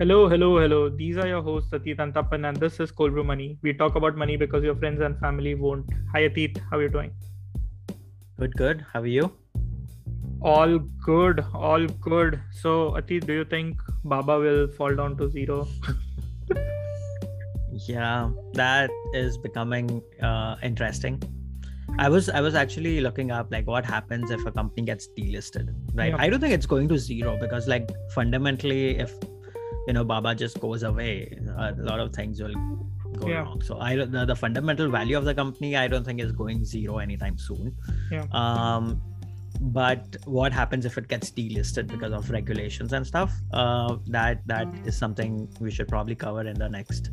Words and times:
Hello, 0.00 0.28
hello, 0.28 0.60
hello. 0.60 0.88
These 0.88 1.16
are 1.16 1.26
your 1.26 1.42
hosts, 1.42 1.72
Atit 1.72 1.98
and 1.98 2.14
Tapan, 2.14 2.48
and 2.48 2.56
this 2.56 2.78
is 2.78 2.92
Cold 2.92 3.14
Brew 3.14 3.24
Money. 3.24 3.58
We 3.62 3.72
talk 3.72 3.96
about 3.96 4.16
money 4.16 4.36
because 4.36 4.62
your 4.62 4.76
friends 4.76 5.00
and 5.00 5.18
family 5.18 5.56
won't. 5.56 5.90
Hi, 6.12 6.20
Atit. 6.28 6.60
How 6.70 6.76
are 6.76 6.82
you 6.82 6.88
doing? 6.88 7.10
Good, 8.38 8.54
good. 8.56 8.86
How 8.92 9.00
are 9.00 9.08
you? 9.08 9.32
All 10.40 10.78
good, 11.04 11.44
all 11.52 11.84
good. 12.08 12.40
So, 12.52 12.92
Atit, 12.92 13.26
do 13.26 13.32
you 13.32 13.44
think 13.44 13.80
Baba 14.04 14.38
will 14.38 14.68
fall 14.68 14.94
down 14.94 15.16
to 15.16 15.28
zero? 15.28 15.66
yeah, 17.88 18.30
that 18.52 18.90
is 19.14 19.36
becoming 19.36 20.00
uh, 20.22 20.54
interesting. 20.62 21.20
I 21.98 22.08
was 22.08 22.28
I 22.28 22.40
was 22.40 22.54
actually 22.54 23.00
looking 23.00 23.32
up 23.32 23.50
like 23.50 23.66
what 23.66 23.84
happens 23.84 24.30
if 24.30 24.46
a 24.46 24.52
company 24.52 24.86
gets 24.86 25.08
delisted, 25.18 25.74
right? 25.94 26.10
Yeah. 26.10 26.20
I 26.20 26.28
don't 26.28 26.38
think 26.38 26.54
it's 26.54 26.66
going 26.66 26.86
to 26.86 26.98
zero 26.98 27.36
because 27.40 27.66
like 27.66 27.90
fundamentally, 28.14 28.96
if 28.96 29.12
you 29.88 29.94
know 29.94 30.04
Baba 30.04 30.34
just 30.34 30.60
goes 30.60 30.82
away, 30.82 31.12
a 31.56 31.72
lot 31.90 31.98
of 31.98 32.14
things 32.14 32.40
will 32.42 32.54
go 33.20 33.26
Yeah. 33.28 33.42
wrong. 33.44 33.62
So 33.68 33.78
I 33.80 33.96
the, 33.96 34.24
the 34.30 34.36
fundamental 34.36 34.90
value 34.90 35.16
of 35.20 35.24
the 35.24 35.34
company 35.34 35.76
I 35.76 35.88
don't 35.88 36.04
think 36.04 36.20
is 36.20 36.32
going 36.40 36.64
zero 36.64 36.98
anytime 36.98 37.38
soon. 37.38 37.74
Yeah. 38.12 38.26
Um, 38.42 39.00
but 39.60 40.16
what 40.26 40.52
happens 40.52 40.84
if 40.84 40.98
it 40.98 41.08
gets 41.08 41.30
delisted 41.30 41.86
because 41.88 42.12
of 42.12 42.30
regulations 42.30 42.92
and 42.92 43.04
stuff? 43.12 43.32
Uh, 43.52 43.96
that 44.18 44.46
that 44.46 44.68
is 44.84 44.96
something 44.96 45.48
we 45.58 45.70
should 45.70 45.88
probably 45.88 46.14
cover 46.14 46.42
in 46.46 46.58
the 46.64 46.68
next 46.68 47.10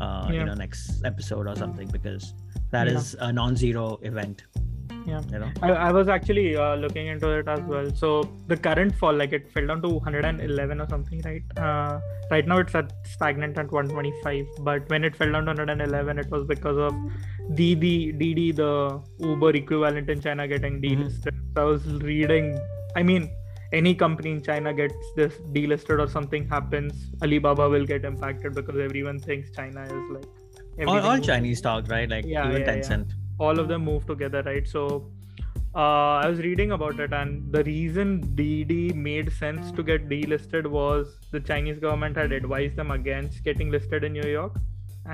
uh, 0.00 0.28
Yeah. 0.30 0.38
you 0.38 0.44
know 0.44 0.54
next 0.54 1.04
episode 1.04 1.46
or 1.48 1.56
something 1.56 1.88
because 1.98 2.32
that 2.70 2.86
Yeah. 2.86 2.94
is 3.02 3.14
a 3.18 3.32
non-zero 3.32 3.98
event. 4.12 4.44
Yeah. 5.06 5.20
You 5.30 5.38
know. 5.40 5.50
I, 5.62 5.70
I 5.88 5.92
was 5.92 6.08
actually 6.08 6.56
uh, 6.56 6.74
looking 6.76 7.06
into 7.08 7.28
it 7.30 7.48
as 7.48 7.60
well. 7.60 7.90
So 7.94 8.28
the 8.46 8.56
current 8.56 8.94
fall, 8.94 9.12
like 9.12 9.32
it 9.32 9.50
fell 9.52 9.66
down 9.66 9.82
to 9.82 9.88
111 9.88 10.80
or 10.80 10.88
something, 10.88 11.20
right? 11.24 11.42
Uh, 11.56 12.00
right 12.30 12.46
now 12.46 12.58
it's 12.58 12.74
at 12.74 12.92
stagnant 13.06 13.58
at 13.58 13.70
125. 13.70 14.46
But 14.60 14.88
when 14.88 15.04
it 15.04 15.16
fell 15.16 15.32
down 15.32 15.46
to 15.46 15.52
111, 15.52 16.18
it 16.18 16.30
was 16.30 16.46
because 16.46 16.76
of 16.78 16.92
dd 17.52 18.18
Didi, 18.18 18.52
the 18.52 19.00
Uber 19.18 19.50
equivalent 19.50 20.08
in 20.08 20.20
China, 20.20 20.46
getting 20.46 20.80
Mhm. 20.80 20.84
delisted. 21.04 21.34
So 21.54 21.62
I 21.62 21.64
was 21.64 21.86
reading. 22.02 22.58
I 22.96 23.02
mean, 23.02 23.30
any 23.72 23.94
company 23.94 24.30
in 24.30 24.42
China 24.42 24.72
gets 24.72 24.94
this 25.16 25.34
delisted 25.52 25.98
or 25.98 26.08
something 26.08 26.46
happens, 26.48 27.10
Alibaba 27.22 27.68
will 27.68 27.86
get 27.86 28.04
impacted 28.04 28.54
because 28.54 28.78
everyone 28.78 29.18
thinks 29.18 29.50
China 29.50 29.82
is 29.82 29.92
like. 30.16 30.88
All, 30.88 31.00
all 31.00 31.18
Chinese 31.18 31.58
stock, 31.58 31.88
right? 31.88 32.08
Like 32.08 32.24
Yeah, 32.26 32.48
even 32.48 32.62
yeah, 32.62 32.74
yeah. 32.76 33.04
All 33.46 33.58
of 33.64 33.68
them 33.72 33.84
move 33.90 34.06
together, 34.12 34.42
right? 34.48 34.66
So 34.76 34.86
uh, 35.74 36.14
I 36.24 36.28
was 36.32 36.40
reading 36.46 36.72
about 36.76 37.00
it, 37.06 37.12
and 37.20 37.52
the 37.56 37.62
reason 37.68 38.08
Didi 38.40 38.92
made 39.06 39.32
sense 39.38 39.70
to 39.78 39.82
get 39.90 40.08
delisted 40.08 40.66
was 40.78 41.16
the 41.36 41.40
Chinese 41.50 41.78
government 41.86 42.16
had 42.22 42.32
advised 42.40 42.76
them 42.82 42.90
against 42.98 43.42
getting 43.48 43.70
listed 43.76 44.04
in 44.10 44.12
New 44.20 44.28
York, 44.38 44.58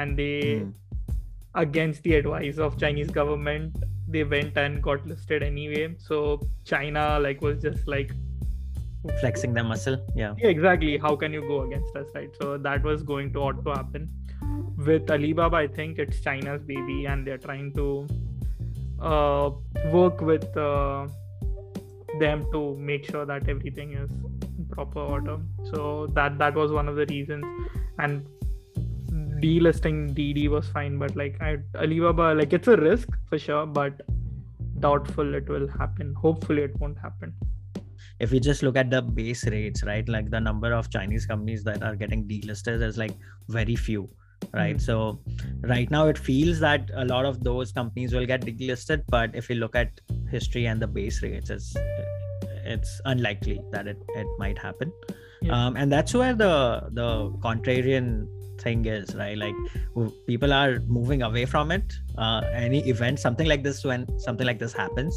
and 0.03 0.19
they, 0.23 0.37
Hmm. 0.59 0.71
against 1.61 2.03
the 2.07 2.15
advice 2.17 2.59
of 2.65 2.75
Chinese 2.83 3.09
government, 3.21 3.79
they 4.17 4.25
went 4.33 4.59
and 4.65 4.83
got 4.89 5.07
listed 5.13 5.43
anyway. 5.47 5.85
So 6.09 6.19
China 6.73 7.05
like 7.29 7.41
was 7.51 7.63
just 7.69 7.89
like 7.95 8.13
Flexing 9.21 9.55
their 9.57 9.65
muscle. 9.65 9.97
Yeah. 10.21 10.35
yeah, 10.39 10.49
exactly. 10.49 10.99
How 10.99 11.15
can 11.17 11.33
you 11.33 11.43
go 11.51 11.57
against 11.63 11.97
us, 12.01 12.09
right? 12.15 12.31
So 12.41 12.59
that 12.67 12.83
was 12.89 13.03
going 13.11 13.33
to 13.35 13.43
ought 13.49 13.61
to 13.65 13.71
happen. 13.71 14.09
With 14.89 15.11
Alibaba, 15.11 15.57
I 15.57 15.67
think 15.79 15.99
it's 15.99 16.21
China's 16.27 16.63
baby, 16.63 16.99
and 17.07 17.27
they're 17.27 17.45
trying 17.47 17.73
to 17.75 17.87
uh, 19.01 19.51
work 19.93 20.21
with 20.21 20.57
uh, 20.57 21.07
them 22.21 22.45
to 22.53 22.61
make 22.77 23.05
sure 23.11 23.25
that 23.31 23.49
everything 23.49 23.93
is 24.03 24.11
proper 24.71 25.01
order. 25.01 25.39
So 25.73 26.07
that 26.19 26.39
that 26.39 26.55
was 26.55 26.73
one 26.73 26.89
of 26.89 26.97
the 26.97 27.07
reasons, 27.07 27.45
and 27.99 28.27
delisting 29.43 30.15
Didi 30.15 30.47
was 30.49 30.69
fine, 30.69 30.99
but 30.99 31.17
like 31.17 31.37
I, 31.41 31.59
Alibaba, 31.77 32.35
like 32.41 32.53
it's 32.53 32.69
a 32.69 32.77
risk 32.77 33.09
for 33.29 33.39
sure, 33.39 33.67
but 33.67 34.01
doubtful 34.81 35.35
it 35.35 35.49
will 35.49 35.69
happen. 35.69 36.15
Hopefully, 36.15 36.63
it 36.63 36.81
won't 36.81 36.99
happen. 36.99 37.35
if 38.21 38.33
we 38.33 38.41
just 38.41 38.63
look 38.63 38.77
at 38.77 38.91
the 38.91 39.01
base 39.03 39.47
rates, 39.47 39.83
right? 39.85 40.09
Like 40.09 40.31
the 40.31 40.41
number 40.41 40.73
of 40.73 40.91
Chinese 40.91 41.27
companies 41.27 41.63
that 41.65 41.83
are 41.83 41.97
getting 41.97 42.25
delisted 42.27 42.83
is 42.83 42.99
like 42.99 43.13
very 43.49 43.77
few, 43.77 44.09
right? 44.53 44.77
Mhm. 44.77 44.81
So 44.81 45.21
right 45.63 45.91
now 45.91 46.07
it 46.09 46.19
feels 46.19 46.61
that 46.61 46.91
a 46.95 47.05
lot 47.05 47.25
of 47.25 47.43
those 47.45 47.73
companies 47.73 48.15
will 48.15 48.27
get 48.27 48.43
delisted, 48.43 49.05
but 49.09 49.35
if 49.35 49.49
you 49.51 49.57
look 49.57 49.77
at 49.77 50.01
history 50.31 50.67
and 50.67 50.81
the 50.81 50.87
base 50.87 51.23
rates, 51.23 51.51
it's 51.51 51.77
it's 52.65 53.01
unlikely 53.07 53.61
that 53.73 53.87
it, 53.87 53.97
it 54.15 54.27
might 54.39 54.59
happen. 54.59 54.93
Yeah. 55.41 55.53
Um, 55.53 55.77
and 55.77 55.91
that's 55.91 56.15
where 56.15 56.35
the 56.35 56.89
the 56.93 57.31
contrarian 57.47 58.29
thing 58.61 58.85
is, 58.87 59.15
right? 59.15 59.39
Like 59.39 59.55
people 60.27 60.53
are 60.53 60.81
moving 60.81 61.23
away 61.23 61.45
from 61.47 61.71
it. 61.71 61.93
Uh, 62.17 62.43
any 62.53 62.81
event, 62.89 63.21
something 63.21 63.47
like 63.47 63.63
this, 63.63 63.85
when 63.85 64.07
something 64.19 64.47
like 64.47 64.59
this 64.59 64.73
happens, 64.73 65.15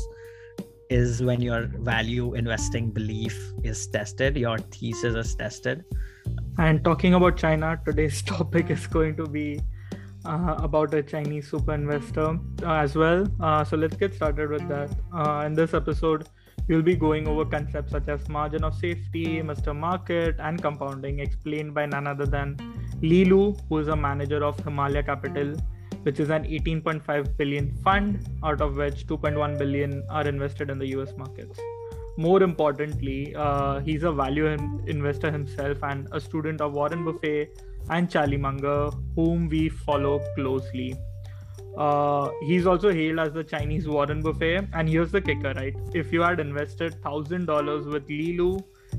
is 0.89 1.23
when 1.23 1.41
your 1.41 1.61
value 1.79 2.33
investing 2.35 2.91
belief 2.91 3.35
is 3.63 3.87
tested, 3.87 4.37
your 4.37 4.57
thesis 4.57 5.15
is 5.15 5.35
tested. 5.35 5.83
And 6.57 6.83
talking 6.83 7.13
about 7.13 7.37
China, 7.37 7.79
today's 7.85 8.21
topic 8.33 8.69
is 8.69 8.87
going 8.87 9.15
to 9.15 9.25
be 9.25 9.61
uh, 10.25 10.55
about 10.59 10.93
a 10.93 11.01
Chinese 11.01 11.49
super 11.49 11.73
investor 11.73 12.37
uh, 12.63 12.73
as 12.73 12.95
well. 12.95 13.27
Uh, 13.39 13.63
so 13.63 13.77
let's 13.77 13.95
get 13.95 14.13
started 14.13 14.49
with 14.49 14.67
that. 14.67 14.89
Uh, 15.13 15.43
in 15.45 15.53
this 15.53 15.73
episode, 15.73 16.27
we'll 16.67 16.81
be 16.81 16.95
going 16.95 17.27
over 17.27 17.45
concepts 17.45 17.91
such 17.91 18.07
as 18.07 18.27
margin 18.29 18.63
of 18.63 18.75
safety, 18.75 19.41
Mr. 19.41 19.75
Market, 19.75 20.35
and 20.39 20.61
compounding, 20.61 21.19
explained 21.19 21.73
by 21.73 21.85
none 21.85 22.05
other 22.05 22.25
than 22.25 22.57
Li 23.01 23.25
Lu, 23.25 23.53
who 23.69 23.79
is 23.79 23.87
a 23.87 23.95
manager 23.95 24.43
of 24.43 24.59
Himalaya 24.63 25.03
Capital, 25.03 25.55
which 26.03 26.19
is 26.19 26.29
an 26.29 26.43
18.5 26.43 27.37
billion 27.37 27.75
fund, 27.77 28.27
out 28.43 28.61
of 28.61 28.75
which 28.75 29.07
2.1 29.07 29.57
billion 29.57 30.03
are 30.09 30.27
invested 30.27 30.69
in 30.69 30.77
the 30.77 30.87
US 30.87 31.15
markets 31.17 31.59
more 32.17 32.43
importantly, 32.43 33.33
uh, 33.35 33.79
he's 33.79 34.03
a 34.03 34.11
value 34.11 34.47
in- 34.47 34.83
investor 34.87 35.31
himself 35.31 35.77
and 35.83 36.07
a 36.11 36.19
student 36.19 36.61
of 36.61 36.73
Warren 36.73 37.05
Buffett 37.05 37.61
and 37.89 38.09
Charlie 38.09 38.37
Munger, 38.37 38.89
whom 39.15 39.47
we 39.49 39.69
follow 39.69 40.19
closely. 40.35 40.95
Uh, 41.77 42.29
he's 42.41 42.67
also 42.67 42.91
hailed 42.91 43.19
as 43.19 43.31
the 43.31 43.43
Chinese 43.43 43.87
Warren 43.87 44.21
Buffett. 44.21 44.67
And 44.73 44.89
here's 44.89 45.11
the 45.11 45.21
kicker, 45.21 45.53
right? 45.55 45.75
If 45.93 46.11
you 46.11 46.21
had 46.21 46.39
invested 46.39 47.01
thousand 47.01 47.45
dollars 47.45 47.85
with 47.85 48.07
Li 48.09 48.37
Lu 48.37 48.57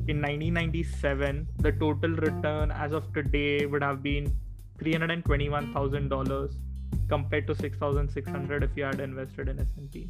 in 0.09 0.22
1997, 0.22 1.47
the 1.59 1.72
total 1.72 2.11
return 2.11 2.71
as 2.71 2.93
of 2.93 3.12
today 3.12 3.67
would 3.67 3.83
have 3.83 4.03
been 4.03 4.34
three 4.78 4.93
hundred 4.93 5.11
and 5.11 5.25
twenty-one 5.25 5.72
thousand 5.75 6.09
dollars 6.09 6.56
compared 7.09 7.47
to 7.47 7.55
six 7.55 7.77
thousand 7.77 8.09
six 8.09 8.28
hundred 8.31 8.65
if 8.65 8.71
you 8.75 8.84
had 8.84 9.01
invested 9.01 9.49
in 9.49 9.59
S&P. 9.61 10.09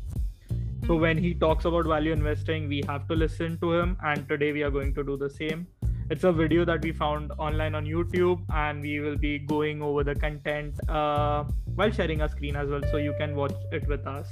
So 0.86 0.96
when 0.96 1.16
he 1.16 1.32
talks 1.32 1.64
about 1.64 1.86
value 1.86 2.12
investing, 2.12 2.68
we 2.68 2.82
have 2.88 3.06
to 3.08 3.14
listen 3.14 3.56
to 3.60 3.72
him. 3.72 3.96
And 4.04 4.28
today 4.28 4.52
we 4.52 4.62
are 4.62 4.70
going 4.70 4.94
to 4.94 5.04
do 5.04 5.16
the 5.16 5.30
same. 5.30 5.66
It's 6.10 6.24
a 6.24 6.32
video 6.32 6.64
that 6.64 6.82
we 6.82 6.92
found 6.92 7.30
online 7.38 7.74
on 7.74 7.86
YouTube, 7.86 8.42
and 8.52 8.82
we 8.82 8.98
will 8.98 9.16
be 9.16 9.38
going 9.38 9.80
over 9.80 10.02
the 10.02 10.14
content 10.14 10.74
uh, 10.90 11.44
while 11.76 11.90
sharing 11.90 12.20
a 12.22 12.28
screen 12.28 12.56
as 12.56 12.68
well, 12.68 12.82
so 12.90 12.96
you 12.96 13.14
can 13.18 13.36
watch 13.36 13.54
it 13.70 13.86
with 13.88 14.06
us. 14.06 14.28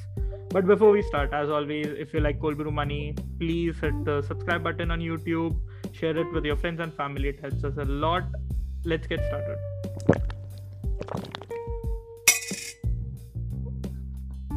But 0.50 0.66
before 0.66 0.90
we 0.90 1.02
start, 1.02 1.32
as 1.32 1.48
always, 1.48 1.86
if 1.86 2.12
you 2.12 2.20
like 2.20 2.40
Cold 2.40 2.58
Brew 2.58 2.72
Money, 2.72 3.14
please 3.38 3.78
hit 3.78 4.04
the 4.04 4.20
subscribe 4.22 4.64
button 4.64 4.90
on 4.90 4.98
YouTube, 4.98 5.56
share 5.92 6.16
it 6.16 6.30
with 6.32 6.44
your 6.44 6.56
friends 6.56 6.80
and 6.80 6.92
family. 6.92 7.28
It 7.28 7.40
helps 7.40 7.62
us 7.62 7.76
a 7.78 7.84
lot. 7.84 8.24
Let's 8.84 9.06
get 9.06 9.20
started. 9.20 9.56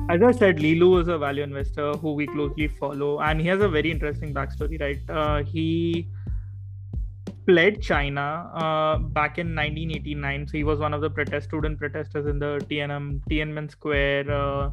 As 0.09 0.22
I 0.22 0.31
said, 0.31 0.59
Li 0.59 0.75
Lu 0.75 1.00
is 1.00 1.08
a 1.08 1.18
value 1.18 1.44
investor 1.44 1.94
who 1.94 2.14
we 2.14 2.28
closely 2.28 2.68
follow, 2.68 3.22
and 3.22 3.40
he 3.40 3.47
has 3.47 3.62
a 3.62 3.69
very 3.69 3.90
interesting 3.90 4.34
backstory, 4.34 4.80
right? 4.80 5.00
Uh, 5.09 5.44
he 5.44 6.09
fled 7.46 7.82
China 7.82 8.52
uh, 8.53 8.97
back 8.97 9.38
in 9.38 9.55
1989. 9.55 10.47
So 10.47 10.58
he 10.58 10.64
was 10.64 10.79
one 10.79 10.94
of 10.94 11.02
the 11.02 11.09
protest 11.09 11.47
student 11.47 11.79
protesters 11.79 12.28
in 12.28 12.38
the 12.38 12.59
Tiananmen, 12.70 13.22
Tiananmen 13.29 13.72
Square 13.72 14.32
uh, 14.32 14.72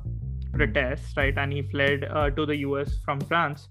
protests, 0.53 1.17
right? 1.17 1.37
And 1.37 1.53
he 1.53 1.63
fled 1.63 2.05
uh, 2.05 2.31
to 2.31 2.45
the 2.45 2.57
US 2.59 2.99
from 3.05 3.21
France. 3.21 3.69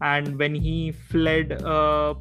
And 0.00 0.38
when 0.38 0.54
he 0.54 0.92
fled, 0.92 1.62
uh, 1.62 2.14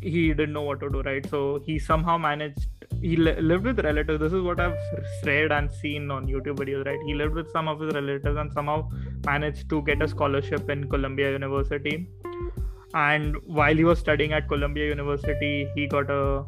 he 0.00 0.28
didn't 0.28 0.52
know 0.52 0.62
what 0.62 0.80
to 0.80 0.90
do, 0.90 1.02
right? 1.02 1.28
So 1.28 1.60
he 1.64 1.78
somehow 1.78 2.18
managed. 2.18 2.79
He 3.00 3.16
li- 3.16 3.40
lived 3.40 3.64
with 3.64 3.80
relatives. 3.80 4.20
This 4.20 4.32
is 4.32 4.42
what 4.42 4.60
I've 4.60 4.76
read 5.24 5.52
and 5.52 5.70
seen 5.70 6.10
on 6.10 6.26
YouTube 6.26 6.56
videos, 6.56 6.84
right? 6.86 6.98
He 7.06 7.14
lived 7.14 7.34
with 7.34 7.50
some 7.50 7.68
of 7.68 7.80
his 7.80 7.94
relatives 7.94 8.36
and 8.36 8.52
somehow 8.52 8.88
managed 9.24 9.68
to 9.70 9.82
get 9.82 10.02
a 10.02 10.08
scholarship 10.08 10.68
in 10.68 10.88
Columbia 10.88 11.32
University. 11.32 12.08
And 12.94 13.36
while 13.44 13.74
he 13.74 13.84
was 13.84 13.98
studying 13.98 14.32
at 14.32 14.48
Columbia 14.48 14.88
University, 14.88 15.68
he 15.74 15.86
got 15.86 16.10
a 16.10 16.44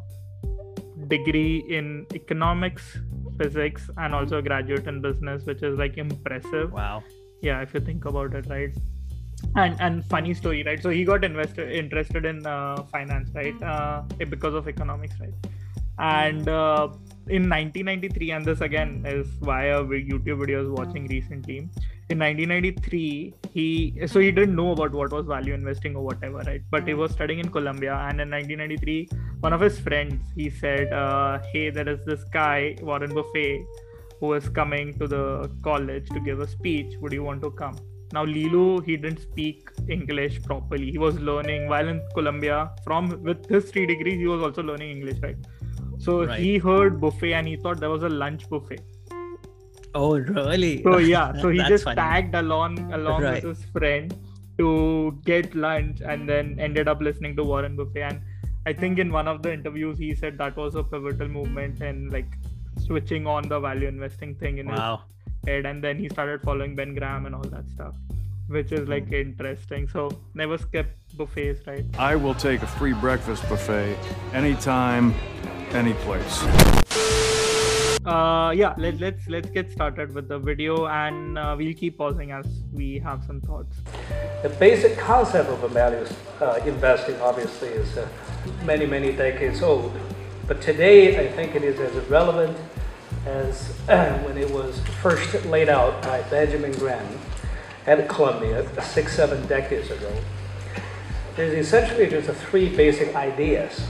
degree 1.07 1.63
in 1.69 2.05
economics, 2.13 2.97
physics, 3.37 3.89
and 3.97 4.13
also 4.13 4.37
a 4.37 4.41
graduate 4.41 4.87
in 4.87 5.01
business, 5.01 5.45
which 5.45 5.63
is 5.63 5.77
like 5.77 5.97
impressive. 5.97 6.71
Wow. 6.71 7.03
Yeah, 7.41 7.61
if 7.61 7.73
you 7.73 7.79
think 7.79 8.05
about 8.05 8.33
it, 8.35 8.45
right? 8.47 8.75
and 9.55 9.75
and 9.79 10.05
funny 10.05 10.33
story 10.33 10.63
right 10.63 10.81
so 10.81 10.89
he 10.89 11.03
got 11.03 11.23
invested 11.23 11.71
interested 11.71 12.25
in 12.25 12.45
uh, 12.45 12.81
finance 12.91 13.29
right 13.35 13.61
uh, 13.61 14.01
because 14.29 14.53
of 14.53 14.67
economics 14.67 15.15
right 15.19 15.33
and 15.99 16.47
uh, 16.49 16.87
in 17.27 17.49
1993 17.49 18.31
and 18.31 18.45
this 18.45 18.61
again 18.61 19.03
is 19.05 19.27
via 19.41 19.81
youtube 19.83 20.39
videos 20.43 20.69
watching 20.69 21.07
recently 21.07 21.57
in 22.09 22.19
1993 22.19 23.33
he 23.53 24.07
so 24.07 24.19
he 24.19 24.31
didn't 24.31 24.55
know 24.55 24.71
about 24.71 24.91
what 24.91 25.11
was 25.11 25.25
value 25.25 25.53
investing 25.53 25.95
or 25.95 26.03
whatever 26.03 26.39
right 26.47 26.61
but 26.69 26.85
he 26.85 26.93
was 26.93 27.11
studying 27.11 27.39
in 27.39 27.49
columbia 27.49 27.93
and 28.09 28.19
in 28.19 28.29
1993 28.29 29.07
one 29.39 29.53
of 29.53 29.61
his 29.61 29.79
friends 29.79 30.21
he 30.35 30.49
said 30.49 30.91
uh, 30.91 31.39
hey 31.51 31.69
there 31.69 31.87
is 31.87 32.03
this 32.05 32.23
guy 32.25 32.75
warren 32.81 33.13
buffett 33.13 33.61
who 34.19 34.33
is 34.33 34.49
coming 34.49 34.93
to 34.97 35.07
the 35.07 35.49
college 35.63 36.07
to 36.09 36.19
give 36.19 36.39
a 36.39 36.47
speech 36.47 36.93
would 36.99 37.13
you 37.13 37.23
want 37.23 37.41
to 37.41 37.51
come 37.51 37.77
now 38.13 38.23
Li 38.23 38.47
Lu, 38.47 38.79
he 38.81 38.95
didn't 38.95 39.19
speak 39.19 39.69
English 39.89 40.43
properly. 40.43 40.91
He 40.91 40.99
was 40.99 41.19
learning 41.19 41.67
while 41.67 41.87
in 41.87 41.99
Columbia. 42.13 42.69
From 42.83 43.23
with 43.23 43.49
his 43.49 43.71
three 43.71 43.87
degrees, 43.87 44.19
he 44.19 44.27
was 44.27 44.43
also 44.43 44.61
learning 44.61 44.91
English, 44.91 45.17
right? 45.23 45.35
So 46.03 46.25
right. 46.25 46.39
he 46.39 46.57
heard 46.57 46.99
buffet 46.99 47.33
and 47.33 47.47
he 47.47 47.55
thought 47.55 47.79
there 47.79 47.89
was 47.89 48.03
a 48.03 48.09
lunch 48.09 48.49
buffet. 48.49 48.81
Oh 49.95 50.17
really? 50.17 50.83
So 50.83 50.97
yeah, 50.97 51.33
so 51.41 51.49
he 51.49 51.63
just 51.63 51.85
funny. 51.85 51.95
tagged 51.95 52.35
along 52.35 52.77
along 52.93 53.21
right. 53.21 53.43
with 53.43 53.57
his 53.57 53.65
friend 53.71 54.13
to 54.57 55.17
get 55.25 55.55
lunch 55.55 56.01
and 56.01 56.27
then 56.27 56.57
ended 56.59 56.87
up 56.87 57.01
listening 57.01 57.35
to 57.37 57.43
Warren 57.43 57.75
Buffett 57.75 58.03
And 58.03 58.21
I 58.65 58.73
think 58.73 58.99
in 58.99 59.11
one 59.11 59.27
of 59.27 59.41
the 59.41 59.53
interviews 59.53 59.97
he 59.97 60.13
said 60.13 60.37
that 60.39 60.57
was 60.57 60.75
a 60.75 60.83
pivotal 60.83 61.27
movement 61.27 61.81
and 61.81 62.11
like 62.11 62.37
switching 62.77 63.25
on 63.27 63.47
the 63.47 63.59
value 63.59 63.87
investing 63.87 64.35
thing 64.35 64.57
in 64.57 64.67
wow. 64.67 65.03
his 65.25 65.49
head 65.49 65.65
and 65.65 65.83
then 65.83 65.97
he 65.99 66.09
started 66.09 66.41
following 66.41 66.75
ben 66.75 66.95
graham 66.95 67.25
and 67.25 67.35
all 67.35 67.43
that 67.43 67.69
stuff 67.69 67.93
which 68.47 68.71
is 68.71 68.87
like 68.87 69.11
interesting 69.11 69.87
so 69.87 70.09
never 70.33 70.57
skip 70.57 70.95
buffets 71.15 71.65
right 71.67 71.85
i 71.97 72.15
will 72.15 72.33
take 72.33 72.61
a 72.61 72.67
free 72.67 72.93
breakfast 72.93 73.47
buffet 73.47 73.95
anytime 74.33 75.13
any 75.73 75.93
place 76.05 76.43
uh 78.05 78.51
yeah 78.55 78.73
let, 78.77 78.99
let's 78.99 79.27
let's 79.27 79.49
get 79.49 79.71
started 79.71 80.13
with 80.13 80.27
the 80.27 80.37
video 80.37 80.87
and 80.87 81.37
uh, 81.37 81.55
we'll 81.57 81.73
keep 81.73 81.97
pausing 81.97 82.31
as 82.31 82.45
we 82.73 82.99
have 82.99 83.23
some 83.25 83.39
thoughts 83.41 83.77
the 84.43 84.49
basic 84.59 84.97
concept 84.97 85.49
of 85.49 85.63
a 85.63 85.67
value 85.67 86.05
uh, 86.41 86.59
investing 86.65 87.15
obviously 87.21 87.69
is 87.69 87.97
uh, 87.97 88.07
many 88.65 88.85
many 88.85 89.11
decades 89.11 89.61
old 89.61 89.93
but 90.47 90.61
today 90.61 91.25
i 91.25 91.31
think 91.31 91.55
it 91.55 91.63
is 91.63 91.79
as 91.79 91.93
relevant 92.09 92.57
as 93.25 93.67
when 94.25 94.37
it 94.37 94.49
was 94.51 94.79
first 95.01 95.45
laid 95.45 95.69
out 95.69 96.01
by 96.03 96.21
Benjamin 96.23 96.71
Graham 96.73 97.07
at 97.87 98.07
Columbia 98.09 98.67
six, 98.81 99.15
seven 99.15 99.45
decades 99.47 99.91
ago. 99.91 100.13
There's 101.35 101.53
essentially 101.53 102.07
just 102.07 102.29
three 102.41 102.75
basic 102.75 103.15
ideas. 103.15 103.81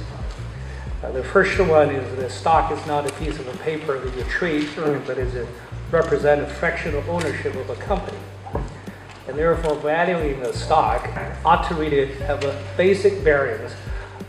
Uh, 1.04 1.12
the 1.12 1.24
first 1.24 1.60
one 1.60 1.90
is 1.90 2.16
that 2.16 2.32
stock 2.32 2.72
is 2.72 2.88
not 2.88 3.06
a 3.06 3.14
piece 3.16 3.38
of 3.38 3.46
a 3.50 3.58
paper 3.58 4.00
that 4.00 4.18
you 4.18 4.24
trade, 4.24 4.70
but 5.06 5.18
is 5.18 5.36
a 5.36 5.46
represent 5.92 6.50
fractional 6.50 7.04
ownership 7.10 7.54
of 7.56 7.70
a 7.70 7.76
company. 7.76 8.18
And 9.28 9.38
therefore, 9.38 9.76
valuing 9.76 10.42
a 10.44 10.54
stock 10.54 11.10
ought 11.44 11.68
to 11.68 11.76
really 11.76 12.06
have 12.24 12.42
a 12.46 12.58
basic 12.78 13.16
variance 13.16 13.74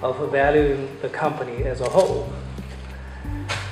of 0.02 0.32
valuing 0.32 0.88
the 1.00 1.08
company 1.08 1.62
as 1.62 1.80
a 1.80 1.88
whole. 1.88 2.32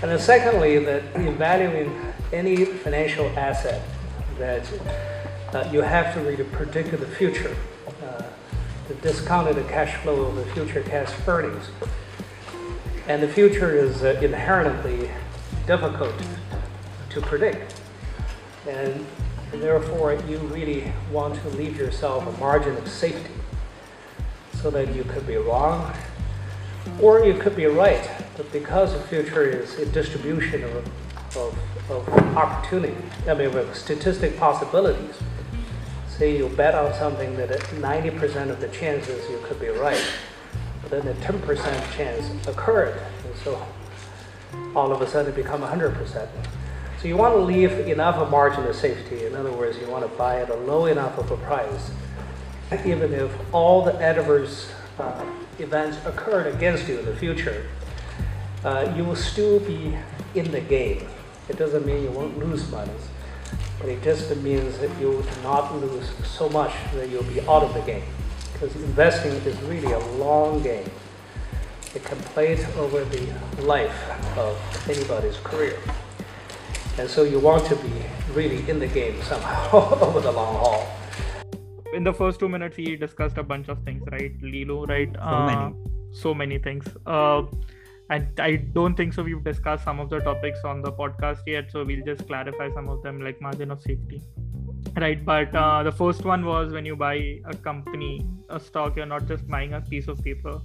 And 0.01 0.11
then 0.11 0.21
secondly, 0.21 0.79
that 0.79 1.03
in 1.17 1.37
valuing 1.37 2.01
any 2.33 2.65
financial 2.65 3.27
asset 3.37 3.83
that 4.39 4.65
uh, 5.53 5.69
you 5.73 5.81
have 5.81 6.15
to 6.15 6.21
really 6.21 6.45
predict 6.45 6.93
the 6.93 7.07
future, 7.07 7.57
uh, 8.05 8.23
the 8.87 8.95
discounted 8.95 9.57
the 9.57 9.65
cash 9.65 10.01
flow 10.03 10.23
of 10.23 10.37
the 10.37 10.45
future 10.47 10.83
cash 10.83 11.11
earnings. 11.27 11.65
And 13.09 13.23
the 13.23 13.29
future 13.29 13.77
is 13.77 14.03
uh, 14.03 14.19
inherently 14.23 15.11
difficult 15.67 16.15
to 17.11 17.21
predict. 17.21 17.81
And 18.69 19.05
therefore, 19.51 20.15
you 20.29 20.39
really 20.39 20.93
want 21.11 21.41
to 21.43 21.49
leave 21.51 21.77
yourself 21.77 22.27
a 22.27 22.41
margin 22.41 22.77
of 22.77 22.89
safety 22.89 23.35
so 24.55 24.71
that 24.71 24.95
you 24.95 25.05
could 25.05 25.27
be 25.27 25.37
wrong 25.37 25.93
or 27.01 27.25
you 27.25 27.35
could 27.35 27.57
be 27.57 27.67
right, 27.67 28.11
but 28.37 28.51
because 28.53 28.93
the 28.93 29.01
future 29.01 29.45
is 29.45 29.79
a 29.79 29.87
distribution 29.87 30.65
of, 30.65 30.77
of, 31.37 31.59
of 31.91 32.09
opportunity, 32.37 32.97
I 33.29 33.35
mean, 33.35 33.53
with 33.53 33.75
statistic 33.77 34.39
possibilities, 34.39 35.15
say 36.09 36.37
you 36.37 36.49
bet 36.49 36.75
on 36.75 36.93
something 36.95 37.37
that 37.37 37.51
at 37.51 37.61
90% 37.61 38.51
of 38.51 38.61
the 38.61 38.69
chances 38.69 39.29
you 39.31 39.39
could 39.45 39.61
be 39.61 39.69
right, 39.69 40.03
then 40.91 41.07
a 41.09 41.15
10% 41.15 41.93
chance 41.97 42.47
occurred, 42.47 43.01
and 43.25 43.37
so 43.37 43.65
all 44.75 44.93
of 44.93 45.01
a 45.01 45.07
sudden 45.07 45.33
it 45.33 45.37
become 45.37 45.63
100%. 45.63 46.29
So 47.01 47.09
you 47.09 47.17
want 47.17 47.35
to 47.35 47.41
leave 47.41 47.73
enough 47.89 48.17
of 48.17 48.31
margin 48.31 48.65
of 48.65 48.77
safety. 48.77 49.27
In 49.27 49.35
other 49.35 49.53
words, 49.53 49.77
you 49.79 49.89
want 49.89 50.09
to 50.09 50.17
buy 50.17 50.41
at 50.41 50.51
a 50.51 50.55
low 50.55 50.87
enough 50.87 51.19
of 51.19 51.31
a 51.31 51.37
price, 51.39 51.91
even 52.85 53.13
if 53.13 53.31
all 53.53 53.85
the 53.85 54.01
adverse 54.01 54.71
uh, 54.99 55.25
events 55.59 55.99
occurred 56.07 56.55
against 56.55 56.89
you 56.89 56.99
in 56.99 57.05
the 57.05 57.17
future, 57.17 57.67
uh, 58.65 58.93
you 58.97 59.05
will 59.05 59.17
still 59.17 59.59
be 59.61 59.97
in 60.35 60.51
the 60.53 60.61
game. 60.61 61.09
It 61.49 61.59
doesn't 61.59 61.85
mean 61.85 62.03
you 62.03 62.11
won't 62.11 62.39
lose 62.39 62.71
money, 62.71 62.93
but 63.79 63.89
it 63.89 64.03
just 64.03 64.35
means 64.37 64.79
that 64.79 64.91
you 65.01 65.11
will 65.11 65.27
not 65.43 65.75
lose 65.75 66.11
so 66.25 66.49
much 66.49 66.73
that 66.95 67.09
you'll 67.09 67.25
be 67.25 67.41
out 67.43 67.65
of 67.65 67.75
the 67.75 67.81
game. 67.81 68.05
Because 68.63 68.81
investing 68.85 69.33
is 69.33 69.61
really 69.63 69.91
a 69.91 69.99
long 70.23 70.63
game. 70.63 70.89
It 71.97 72.05
can 72.05 72.17
play 72.19 72.65
over 72.77 73.05
the 73.05 73.63
life 73.63 74.39
of 74.39 74.57
anybody's 74.89 75.37
career. 75.39 75.77
And 76.97 77.11
so 77.11 77.25
you 77.25 77.41
want 77.41 77.67
to 77.67 77.75
be 77.75 77.91
really 78.33 78.71
in 78.71 78.79
the 78.79 78.87
game 78.87 79.21
somehow 79.23 79.99
over 80.01 80.21
the 80.21 80.31
long 80.31 80.55
haul. 80.55 80.87
In 81.93 82.05
the 82.05 82.15
first 82.15 82.39
two 82.39 82.49
minutes 82.49 82.77
we 82.77 82.95
discussed 82.95 83.37
a 83.37 83.43
bunch 83.43 83.67
of 83.67 83.83
things 83.83 84.05
right? 84.13 84.33
Li 84.41 84.65
Lu 84.65 84.85
right? 84.85 85.11
So 85.13 85.21
uh, 85.21 85.47
many 85.47 85.75
so 86.13 86.33
many 86.33 86.59
things. 86.59 86.87
Uh, 87.05 87.43
and 88.11 88.41
i 88.41 88.57
don't 88.57 88.97
think 88.97 89.15
so 89.15 89.23
we've 89.23 89.45
discussed 89.45 89.85
some 89.85 90.01
of 90.01 90.11
the 90.11 90.19
topics 90.19 90.59
on 90.65 90.83
the 90.83 90.91
podcast 90.91 91.39
yet 91.47 91.71
so 91.71 91.85
we'll 91.85 92.05
just 92.05 92.27
clarify 92.27 92.69
some 92.75 92.89
of 92.89 93.01
them 93.05 93.21
like 93.23 93.41
margin 93.41 93.71
of 93.71 93.81
safety 93.81 94.21
right 94.97 95.25
but 95.25 95.55
uh, 95.55 95.83
the 95.83 95.93
first 95.93 96.25
one 96.25 96.45
was 96.45 96.73
when 96.73 96.85
you 96.85 96.97
buy 96.97 97.41
a 97.47 97.55
company 97.55 98.27
a 98.51 98.61
stock 98.61 98.97
you're 98.97 99.07
not 99.07 99.27
just 99.27 99.47
buying 99.49 99.75
a 99.75 99.81
piece 99.81 100.09
of 100.09 100.23
paper. 100.23 100.61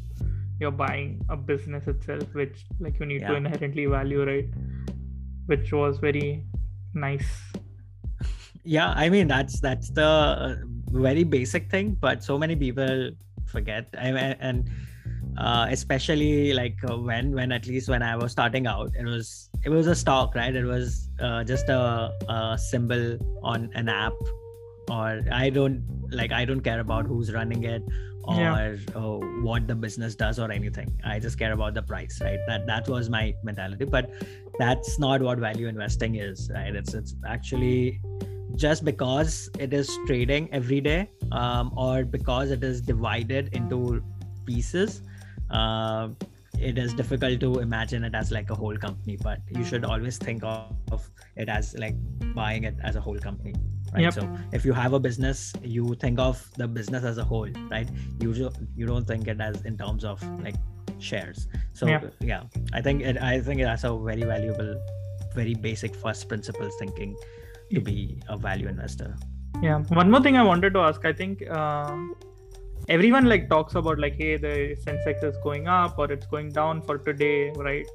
You're 0.60 0.72
buying 0.72 1.24
a 1.30 1.38
business 1.38 1.88
itself 1.88 2.34
which 2.34 2.66
like 2.80 3.00
you 3.00 3.06
need 3.06 3.22
yeah. 3.22 3.28
to 3.30 3.36
inherently 3.36 3.86
value 3.86 4.26
right? 4.26 4.50
Which 5.46 5.72
was 5.72 6.00
very 6.00 6.44
nice. 6.94 7.28
Yeah 8.64 8.94
i 8.98 9.08
mean 9.08 9.28
that's 9.28 9.62
that's 9.62 9.90
the 9.92 10.04
uh, 10.06 10.56
very 10.92 11.24
basic 11.24 11.70
thing 11.72 11.96
but 12.02 12.24
so 12.24 12.38
many 12.38 12.56
people 12.56 13.12
forget. 13.46 13.88
I 13.98 14.12
mean, 14.12 14.36
and 14.40 14.70
uh, 15.38 15.68
especially 15.70 16.54
like 16.54 16.78
uh, 16.90 16.98
when 16.98 17.32
when 17.32 17.52
at 17.52 17.68
least 17.68 17.88
when 17.90 18.02
i 18.02 18.16
was 18.16 18.32
starting 18.32 18.68
out 18.68 18.92
it 19.00 19.06
was 19.06 19.50
it 19.68 19.72
was 19.78 19.88
a 19.88 19.96
stock 19.96 20.36
right? 20.36 20.56
It 20.56 20.66
was 20.66 21.10
uh, 21.20 21.44
just 21.44 21.68
a, 21.70 22.14
a 22.30 22.58
symbol 22.58 23.18
on 23.44 23.70
an 23.76 23.90
app 23.90 24.14
or 24.90 25.22
i 25.38 25.50
don't 25.50 25.84
like 26.12 26.32
i 26.32 26.46
don't 26.46 26.62
care 26.62 26.80
about 26.80 27.06
who's 27.06 27.34
running 27.34 27.64
it 27.66 27.84
or 28.24 28.36
yeah. 28.36 28.76
uh, 28.96 29.18
what 29.48 29.68
the 29.68 29.76
business 29.76 30.14
does 30.14 30.38
or 30.38 30.52
anything. 30.52 30.90
I 31.06 31.18
just 31.18 31.40
care 31.40 31.54
about 31.54 31.74
the 31.74 31.82
price 31.82 32.20
right? 32.22 32.40
That 32.48 32.66
that 32.68 32.88
was 32.90 33.10
my 33.10 33.34
mentality 33.44 33.86
but 33.86 34.10
that's 34.60 35.00
not 35.00 35.22
what 35.22 35.40
value 35.40 35.68
investing 35.68 36.16
is 36.16 36.50
right? 36.54 36.76
It's 36.76 36.94
it's 36.94 37.16
actually 37.26 38.02
just 38.56 38.84
because 38.84 39.50
it 39.60 39.74
is 39.74 39.90
trading 40.08 40.50
every 40.52 40.82
day 40.82 41.10
um, 41.32 41.72
or 41.78 42.04
because 42.04 42.52
it 42.52 42.64
is 42.64 42.82
divided 42.82 43.54
into 43.54 44.04
pieces 44.46 45.02
uh, 45.50 46.10
it 46.60 46.78
is 46.78 46.94
difficult 46.94 47.40
to 47.40 47.60
imagine 47.60 48.04
it 48.04 48.16
as 48.16 48.32
like 48.32 48.50
a 48.50 48.56
whole 48.56 48.78
company 48.78 49.18
but 49.22 49.40
you 49.50 49.64
should 49.64 49.86
always 49.86 50.18
think 50.18 50.44
of, 50.44 50.74
of 50.92 51.10
it 51.36 51.50
as 51.50 51.76
like 51.78 51.96
buying 52.34 52.64
it 52.64 52.76
as 52.84 52.96
a 52.96 53.02
whole 53.02 53.18
company 53.18 53.54
right? 53.94 54.04
Yep. 54.04 54.14
so 54.14 54.38
if 54.52 54.66
you 54.66 54.74
have 54.74 54.94
a 54.94 55.00
business 55.00 55.54
you 55.64 55.96
think 55.96 56.20
of 56.20 56.50
the 56.58 56.68
business 56.68 57.04
as 57.04 57.18
a 57.18 57.24
whole 57.24 57.50
right? 57.70 57.90
You 58.20 58.52
you 58.76 58.86
don't 58.86 59.06
think 59.06 59.28
it 59.28 59.40
as 59.40 59.62
in 59.64 59.78
terms 59.78 60.04
of 60.04 60.22
like 60.42 60.56
shares. 61.00 61.48
So 61.74 61.88
yeah, 61.88 62.02
yeah 62.20 62.44
i 62.74 62.82
think 62.82 63.02
it 63.02 63.18
i 63.22 63.40
think 63.40 63.62
that's 63.62 63.84
a 63.84 63.96
very 63.96 64.24
valuable 64.24 64.82
very 65.36 65.54
basic 65.54 65.96
first 65.96 66.28
principles 66.28 66.74
thinking 66.80 67.16
to 67.72 67.82
be 67.82 68.22
a 68.30 68.38
value 68.38 68.68
investor. 68.68 69.16
Yeah. 69.62 69.80
One 69.90 70.10
more 70.10 70.22
thing 70.22 70.38
i 70.38 70.44
wanted 70.44 70.74
to 70.74 70.80
ask 70.80 71.06
i 71.06 71.14
think 71.14 71.44
uh, 71.50 71.98
everyone 72.90 73.26
like 73.26 73.50
talks 73.50 73.76
about 73.76 74.00
like 74.00 74.16
hey 74.16 74.38
the 74.38 74.76
sensex 74.84 75.24
is 75.24 75.38
going 75.44 75.68
up 75.68 75.98
or 76.00 76.10
it's 76.12 76.26
going 76.28 76.52
down 76.52 76.82
for 76.82 76.98
today 76.98 77.52
right? 77.56 77.86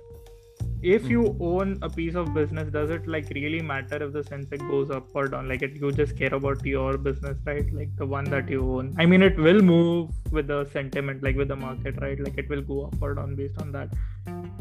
If 0.83 1.09
you 1.09 1.37
own 1.41 1.79
a 1.81 1.89
piece 1.89 2.17
of 2.17 2.35
business 2.35 2.71
does 2.73 2.91
it 2.91 3.07
like 3.07 3.31
really 3.35 3.61
matter 3.63 4.03
if 4.03 4.13
the 4.13 4.23
sensex 4.23 4.69
goes 4.69 4.91
up 4.91 5.09
or 5.15 5.29
down? 5.29 5.49
Like 5.49 5.63
it, 5.63 5.77
you 5.77 5.93
just 5.93 6.17
care 6.17 6.35
about 6.35 6.67
your 6.67 6.99
business 6.99 7.39
right? 7.47 7.73
Like 7.73 7.95
the 7.97 8.05
one 8.05 8.25
that 8.25 8.49
you 8.49 8.61
own. 8.61 8.95
I 8.99 9.07
mean 9.07 9.23
it 9.23 9.39
will 9.39 9.63
move 9.63 10.11
with 10.31 10.49
the 10.49 10.69
sentiment 10.73 11.23
like 11.23 11.37
with 11.37 11.49
the 11.49 11.57
market 11.57 12.01
right? 12.01 12.19
Like 12.19 12.37
it 12.37 12.49
will 12.51 12.63
go 12.63 12.87
up 12.87 13.01
or 13.01 13.15
down 13.15 13.35
based 13.35 13.61
on 13.61 13.73
that. 13.73 13.89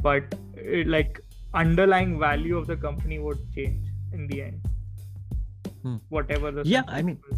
But 0.02 0.36
it, 0.56 0.88
like 0.88 1.20
underlying 1.54 2.20
value 2.20 2.58
of 2.58 2.68
the 2.68 2.78
company 2.78 3.20
would 3.20 3.40
change 3.54 3.86
in 4.14 4.28
the 4.28 4.44
end. 4.44 4.62
Hmm. 5.82 5.96
whatever 6.10 6.52
the 6.52 6.62
Yeah, 6.64 6.84
I 6.88 7.02
mean, 7.02 7.20
is. 7.32 7.38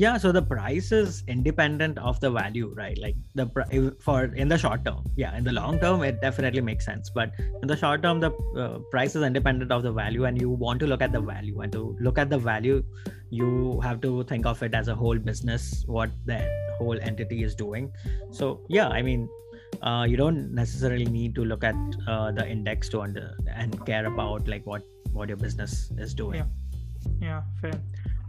Yeah 0.00 0.16
so 0.16 0.32
the 0.32 0.40
price 0.40 0.90
is 0.90 1.22
independent 1.28 1.98
of 1.98 2.18
the 2.20 2.30
value 2.30 2.72
right? 2.74 2.96
Like 2.98 3.14
the 3.34 3.94
for 4.00 4.24
in 4.42 4.48
the 4.48 4.56
short 4.56 4.86
term 4.86 5.04
yeah 5.16 5.36
in 5.36 5.44
the 5.44 5.52
long 5.52 5.78
term 5.80 6.02
it 6.02 6.22
definitely 6.22 6.62
makes 6.62 6.86
sense. 6.86 7.10
But 7.10 7.32
in 7.60 7.68
the 7.68 7.76
short 7.76 8.02
term 8.02 8.18
the 8.18 8.30
uh, 8.56 8.78
price 8.90 9.14
is 9.14 9.22
independent 9.22 9.70
of 9.70 9.82
the 9.82 9.92
value 9.92 10.24
and 10.24 10.40
you 10.40 10.48
want 10.48 10.80
to 10.80 10.86
look 10.86 11.02
at 11.02 11.12
the 11.12 11.20
value. 11.20 11.60
And 11.60 11.70
to 11.72 11.94
look 12.00 12.16
at 12.16 12.30
the 12.30 12.38
value 12.38 12.82
you 13.28 13.80
have 13.82 14.00
to 14.00 14.24
think 14.24 14.46
of 14.46 14.62
it 14.62 14.74
as 14.74 14.88
a 14.88 14.94
whole 14.94 15.18
business 15.18 15.84
what 15.86 16.10
the 16.24 16.40
whole 16.78 16.98
entity 16.98 17.42
is 17.42 17.54
doing. 17.54 17.92
So 18.30 18.60
yeah 18.68 18.88
i 18.88 19.02
mean 19.02 19.28
uh, 19.82 20.06
you 20.08 20.16
don't 20.16 20.54
necessarily 20.54 21.04
need 21.04 21.34
to 21.34 21.44
look 21.44 21.64
at 21.64 21.74
uh, 22.06 22.30
the 22.32 22.48
index 22.48 22.88
to 22.90 23.02
under 23.02 23.36
and 23.54 23.84
care 23.84 24.06
about 24.06 24.48
like 24.48 24.66
what 24.66 24.82
what 25.12 25.28
your 25.28 25.36
business 25.36 25.90
is 25.98 26.14
doing. 26.14 26.36
Yeah. 26.40 26.46
yeah 27.20 27.42
fair 27.60 27.80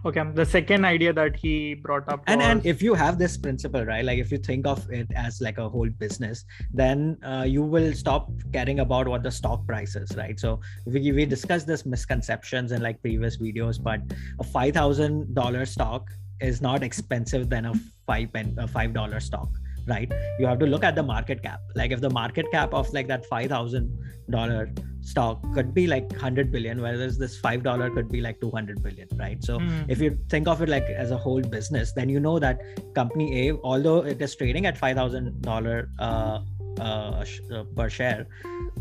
okay 0.06 0.24
the 0.34 0.46
second 0.46 0.86
idea 0.86 1.14
that 1.14 1.36
he 1.36 1.76
brought 1.76 2.08
up 2.10 2.24
and 2.28 2.42
and 2.42 2.66
if 2.66 2.82
you 2.82 2.94
have 2.94 3.18
this 3.18 3.38
principle 3.38 3.86
right 3.86 4.04
like 4.04 4.20
if 4.20 4.32
you 4.32 4.38
think 4.38 4.68
of 4.68 4.90
it 4.92 5.08
as 5.16 5.40
like 5.40 5.58
a 5.58 5.68
whole 5.70 5.90
business 5.90 6.46
then 6.74 7.18
uh, 7.24 7.46
you 7.48 7.62
will 7.62 7.94
stop 7.94 8.30
caring 8.52 8.80
about 8.80 9.08
what 9.08 9.24
the 9.24 9.32
stock 9.32 9.66
price 9.66 9.96
is 9.96 10.16
right? 10.18 10.40
So 10.40 10.60
we, 10.86 11.12
we 11.12 11.26
discussed 11.26 11.68
this 11.68 11.86
misconceptions 11.86 12.72
in 12.72 12.82
like 12.82 13.02
previous 13.02 13.38
videos 13.38 13.82
but 13.82 14.02
a 14.40 14.44
$5000 14.44 15.68
stock 15.68 16.10
is 16.42 16.62
not 16.62 16.84
expensive 16.84 17.50
than 17.50 17.66
a 17.66 17.74
five 18.06 18.34
pen 18.34 18.56
a 18.58 18.68
five 18.68 18.94
dollar 18.94 19.20
stock 19.20 19.50
right? 19.88 20.12
You 20.40 20.46
have 20.48 20.60
to 20.60 20.66
look 20.66 20.84
at 20.84 20.96
the 20.96 21.04
market 21.04 21.44
cap. 21.44 21.60
Like 21.76 21.92
if 21.92 22.02
the 22.02 22.10
market 22.10 22.46
cap 22.52 22.74
of 22.74 22.92
like 22.94 23.08
that 23.08 23.30
$5000 23.30 24.90
stock 25.02 25.44
could 25.54 25.74
be 25.74 25.86
like 25.86 26.10
100 26.12 26.50
billion 26.52 26.82
whereas 26.82 27.18
this 27.18 27.40
$5 27.42 27.94
could 27.94 28.10
be 28.10 28.22
like 28.22 28.40
200 28.40 28.82
billion 28.82 29.08
right? 29.18 29.44
So 29.44 29.60
Hmm. 29.60 29.82
if 29.90 30.00
you 30.00 30.18
think 30.30 30.48
of 30.48 30.62
it 30.62 30.70
like 30.70 30.86
as 30.86 31.12
a 31.12 31.18
whole 31.18 31.42
business 31.42 31.92
then 31.92 32.10
you 32.10 32.20
know 32.20 32.40
that 32.40 32.62
company 32.96 33.50
a 33.50 33.54
although 33.64 34.00
it 34.06 34.22
is 34.22 34.36
trading 34.36 34.66
at 34.66 34.78
$5000 34.80 35.88
uh, 36.00 36.40
uh, 36.80 37.26
uh, 37.54 37.64
per 37.76 37.90
share 37.90 38.26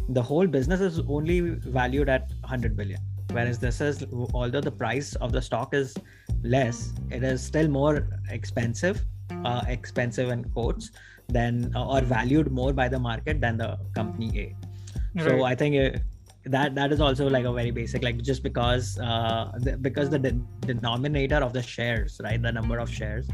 the 0.09 0.23
whole 0.23 0.47
business 0.47 0.81
is 0.81 1.01
only 1.09 1.41
valued 1.41 2.09
at 2.09 2.29
100 2.41 2.77
billion. 2.77 3.01
Whereas 3.31 3.59
this 3.59 3.81
is 3.81 4.05
although 4.35 4.61
the 4.61 4.71
price 4.71 5.15
of 5.17 5.33
the 5.33 5.41
stock 5.41 5.75
is 5.75 5.95
less 6.43 6.93
it 7.11 7.23
is 7.23 7.43
still 7.43 7.69
more 7.69 8.09
expensive 8.31 9.05
uh, 9.45 9.63
expensive 9.69 10.31
in 10.31 10.45
quotes 10.45 10.91
than 11.29 11.73
uh, 11.75 11.87
or 11.87 12.01
valued 12.01 12.51
more 12.53 12.73
by 12.73 12.89
the 12.89 12.99
market 12.99 13.41
than 13.41 13.57
the 13.57 13.79
company 13.95 14.31
a 14.45 15.23
so 15.23 15.45
i 15.45 15.55
think 15.55 15.77
uh, 15.77 15.99
that 16.45 16.75
that 16.75 16.93
is 16.93 17.01
also 17.01 17.29
like 17.31 17.45
a 17.45 17.53
very 17.53 17.71
basic 17.71 18.03
like 18.03 18.21
just 18.23 18.43
because 18.43 18.99
uh 18.99 19.53
the, 19.59 19.77
because 19.77 20.11
the 20.11 20.19
de- 20.19 20.41
denominator 20.61 21.37
of 21.37 21.53
the 21.53 21.63
shares 21.63 22.21
right 22.25 22.43
the 22.43 22.51
number 22.51 22.79
of 22.79 22.91
shares 22.91 23.29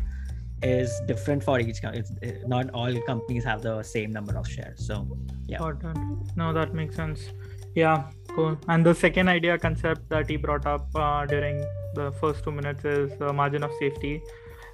is 0.62 1.00
different 1.06 1.42
for 1.42 1.60
each 1.60 1.80
company. 1.80 2.02
it's 2.02 2.10
uh, 2.10 2.46
not 2.48 2.68
all 2.70 2.92
companies 3.06 3.44
have 3.44 3.62
the 3.62 3.82
same 3.82 4.10
number 4.10 4.36
of 4.36 4.46
shares 4.46 4.86
so 4.86 5.06
yeah 5.46 5.58
Got 5.58 5.84
it. 5.84 5.96
No, 6.36 6.52
that 6.52 6.74
makes 6.74 6.96
sense. 6.96 7.20
Yeah, 7.74 8.04
cool. 8.34 8.58
And 8.68 8.84
the 8.84 8.94
second 8.94 9.28
idea 9.28 9.58
concept 9.58 10.08
that 10.08 10.28
he 10.28 10.36
brought 10.36 10.66
up 10.66 10.88
uh, 10.94 11.26
during 11.26 11.64
the 11.94 12.12
first 12.20 12.44
two 12.44 12.50
minutes 12.50 12.84
is 12.84 13.12
uh, 13.20 13.32
margin 13.32 13.62
of 13.62 13.70
safety. 13.78 14.20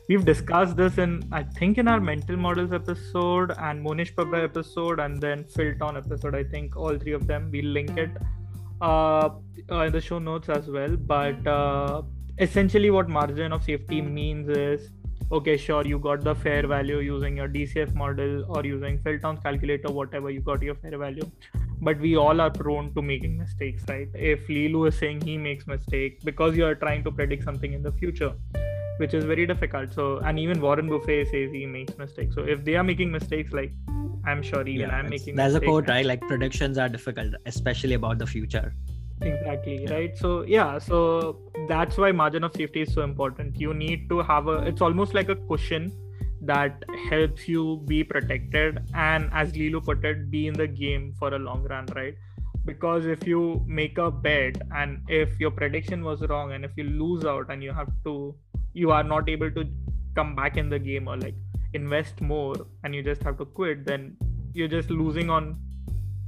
We've 0.07 0.25
discussed 0.25 0.77
this 0.77 0.99
in, 0.99 1.27
I 1.33 1.43
think, 1.43 1.79
in 1.79 1.89
our 1.89 1.99
mental 1.99 2.37
models 2.37 2.75
episode 2.75 3.53
and 3.59 3.85
Mohnish 3.85 4.15
Pabrai 4.15 4.45
episode, 4.45 5.01
and 5.01 5.19
then 5.19 5.45
Phil 5.45 5.75
Town 5.79 5.97
episode. 5.97 6.35
I 6.35 6.45
think 6.45 6.77
all 6.77 6.99
three 6.99 7.13
of 7.13 7.27
them. 7.27 7.51
We'll 7.51 7.65
link 7.65 7.97
it 7.97 8.11
uh, 8.83 9.31
in 9.71 9.93
the 9.93 10.03
show 10.03 10.19
notes 10.19 10.51
as 10.51 10.69
well. 10.69 10.95
But 10.97 11.47
uh, 11.47 12.03
essentially, 12.39 12.91
what 12.91 13.09
margin 13.09 13.51
of 13.53 13.65
safety 13.65 14.03
means 14.03 14.51
is 14.51 14.91
okay, 15.33 15.57
sure, 15.57 15.87
you 15.87 15.99
got 15.99 16.23
the 16.23 16.35
fair 16.35 16.67
value 16.67 16.99
using 16.99 17.39
your 17.39 17.49
DCF 17.49 17.95
model 17.95 18.45
or 18.49 18.65
using 18.65 18.99
Phil 18.99 19.19
Town's 19.19 19.41
calculator, 19.41 19.91
whatever, 19.91 20.31
you 20.31 20.41
got 20.41 20.63
your 20.63 20.75
fair 20.75 20.99
value. 20.99 21.29
But 21.81 21.99
we 21.99 22.17
all 22.17 22.43
are 22.43 22.51
prone 22.51 22.93
to 22.95 23.01
making 23.03 23.39
mistakes, 23.39 23.85
right? 23.89 24.09
If 24.15 24.49
Li 24.49 24.69
Lu 24.69 24.85
is 24.85 24.99
saying 24.99 25.23
he 25.23 25.39
makes 25.39 25.67
mistake 25.67 26.21
because 26.25 26.57
you 26.57 26.67
are 26.67 26.75
trying 26.75 27.05
to 27.05 27.11
predict 27.11 27.43
something 27.45 27.73
in 27.73 27.83
the 27.83 27.93
future, 27.93 28.35
which 28.99 29.15
is 29.15 29.25
very 29.25 29.47
difficult. 29.47 29.93
So, 29.93 30.19
and 30.19 30.39
even 30.39 30.61
Warren 30.61 30.89
Buffett 30.89 31.29
says 31.29 31.51
he 31.53 31.67
makes 31.67 31.97
mistakes. 31.99 32.35
So, 32.35 32.43
if 32.43 32.65
they 32.65 32.77
are 32.77 32.85
making 32.85 33.11
mistakes, 33.11 33.53
like 33.53 33.73
I'm 34.27 34.43
sure 34.43 34.67
even 34.67 34.91
I'm 34.91 35.07
it's- 35.07 35.11
making 35.11 35.37
there's 35.37 35.55
a 35.55 35.61
quote 35.61 35.89
right 35.89 36.07
like 36.07 36.21
predictions 36.23 36.79
are 36.79 36.89
difficult 36.89 37.35
especially 37.47 37.95
about 37.95 38.19
the 38.19 38.27
future 38.27 38.73
exactly 39.21 39.83
Yeah. 39.83 39.93
right 39.95 40.17
so 40.19 40.31
yeah 40.53 40.79
so 40.79 41.39
that's 41.69 41.99
why 41.99 42.11
margin 42.21 42.43
of 42.43 42.55
safety 42.57 42.81
is 42.87 42.93
so 42.93 43.03
important 43.03 43.61
you 43.61 43.75
need 43.75 44.09
to 44.09 44.23
have 44.23 44.49
a 44.49 44.55
it's 44.71 44.81
almost 44.81 45.15
like 45.15 45.29
a 45.29 45.37
cushion 45.51 45.93
that 46.41 46.83
helps 47.11 47.47
you 47.47 47.83
be 47.87 48.03
protected 48.03 48.81
and 48.95 49.29
as 49.33 49.55
Li 49.57 49.69
Lu 49.71 49.81
put 49.81 50.05
it 50.05 50.31
be 50.31 50.47
in 50.47 50.55
the 50.55 50.67
game 50.67 51.13
for 51.19 51.33
a 51.35 51.39
long 51.39 51.63
run 51.65 51.87
right 51.95 52.15
because 52.65 53.05
if 53.07 53.27
you 53.27 53.63
make 53.67 53.99
a 53.99 54.11
bet 54.11 54.57
and 54.75 55.01
if 55.09 55.39
your 55.39 55.51
prediction 55.51 56.03
was 56.03 56.23
wrong 56.23 56.53
and 56.53 56.65
if 56.65 56.73
you 56.77 56.85
lose 56.85 57.25
out 57.25 57.51
and 57.51 57.63
you 57.63 57.73
have 57.73 57.93
to 58.05 58.35
you 58.75 58.91
are 58.91 59.05
not 59.05 59.29
able 59.29 59.51
to 59.51 59.65
come 60.15 60.35
back 60.35 60.57
in 60.57 60.69
the 60.69 60.79
game 60.79 61.09
or 61.09 61.17
like 61.17 61.35
invest 61.73 62.21
more 62.21 62.55
and 62.83 62.95
you 62.95 63.03
just 63.03 63.23
have 63.23 63.37
to 63.39 63.45
quit 63.45 63.85
then 63.85 64.17
you're 64.53 64.69
just 64.69 64.91
losing 64.91 65.31
on 65.31 65.57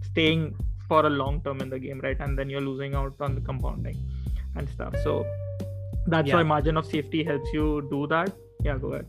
staying 0.02 0.54
for 0.88 1.06
a 1.06 1.10
long 1.10 1.40
term 1.42 1.60
in 1.60 1.70
the 1.70 1.78
game 1.78 2.00
right? 2.02 2.18
And 2.20 2.38
then 2.38 2.48
you're 2.48 2.60
losing 2.60 2.94
out 2.94 3.14
on 3.20 3.34
the 3.34 3.40
compounding 3.40 3.96
and 4.54 4.68
stuff. 4.68 4.94
So 5.02 5.26
that's 6.06 6.32
why 6.32 6.42
margin 6.42 6.76
of 6.76 6.86
safety 6.86 7.22
helps 7.24 7.52
you 7.52 7.86
do 7.90 8.06
that. 8.08 8.32
Yeah 8.64 8.78
go 8.78 8.92
ahead 8.92 9.06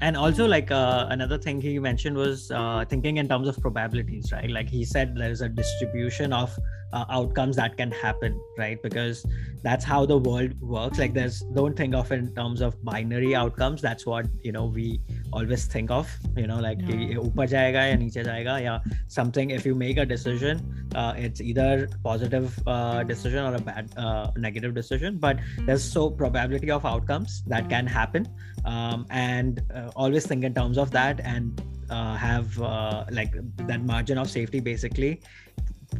and 0.00 0.16
also 0.16 0.46
like 0.46 0.70
uh, 0.70 1.06
another 1.10 1.38
thing 1.38 1.60
he 1.60 1.78
mentioned 1.78 2.16
was 2.16 2.50
uh, 2.50 2.84
thinking 2.88 3.18
in 3.18 3.28
terms 3.28 3.48
of 3.48 3.56
probabilities 3.58 4.32
right? 4.32 4.50
Like 4.50 4.68
he 4.68 4.84
said 4.84 5.14
there's 5.16 5.40
a 5.40 5.48
distribution 5.48 6.32
of 6.32 6.56
uh, 6.92 7.04
outcomes 7.10 7.56
that 7.56 7.76
can 7.76 7.90
happen 7.90 8.40
right? 8.58 8.82
Because 8.82 9.24
that's 9.62 9.84
how 9.84 10.04
the 10.06 10.18
world 10.18 10.60
works. 10.60 10.98
Like 10.98 11.14
there's 11.14 11.40
don't 11.54 11.76
think 11.76 11.94
of 11.94 12.10
it 12.12 12.18
in 12.18 12.34
terms 12.34 12.60
of 12.60 12.82
binary 12.84 13.34
outcomes. 13.34 13.80
That's 13.80 14.04
what 14.04 14.26
you 14.42 14.52
know 14.52 14.66
we 14.66 15.00
always 15.38 15.66
think 15.74 15.90
of 15.90 16.10
you 16.36 16.46
know 16.50 16.58
like 16.66 16.80
yeah. 16.82 17.88
ya 17.90 17.96
niche 18.02 18.18
jayega 18.28 18.54
yeah 18.66 18.78
something 19.18 19.50
if 19.58 19.66
you 19.68 19.74
make 19.84 20.00
a 20.04 20.06
decision 20.14 20.62
uh, 20.94 21.12
it's 21.26 21.40
either 21.50 21.88
positive 22.08 22.48
uh, 22.74 23.02
decision 23.12 23.44
or 23.48 23.54
a 23.60 23.62
bad 23.70 23.92
uh, 24.04 24.26
negative 24.46 24.74
decision 24.80 25.18
but 25.26 25.38
there's 25.66 25.86
so 25.96 26.08
probability 26.22 26.70
of 26.78 26.86
outcomes 26.94 27.42
that 27.54 27.68
can 27.74 27.86
happen 27.98 28.28
um, 28.64 29.06
and 29.10 29.62
uh, 29.74 29.90
always 29.96 30.26
think 30.26 30.44
in 30.44 30.54
terms 30.60 30.78
of 30.78 30.90
that 30.98 31.20
and 31.34 31.62
uh, 31.90 32.14
have 32.16 32.60
uh, 32.62 33.04
like 33.10 33.34
that 33.68 33.82
margin 33.84 34.18
of 34.18 34.30
safety 34.30 34.60
basically 34.60 35.20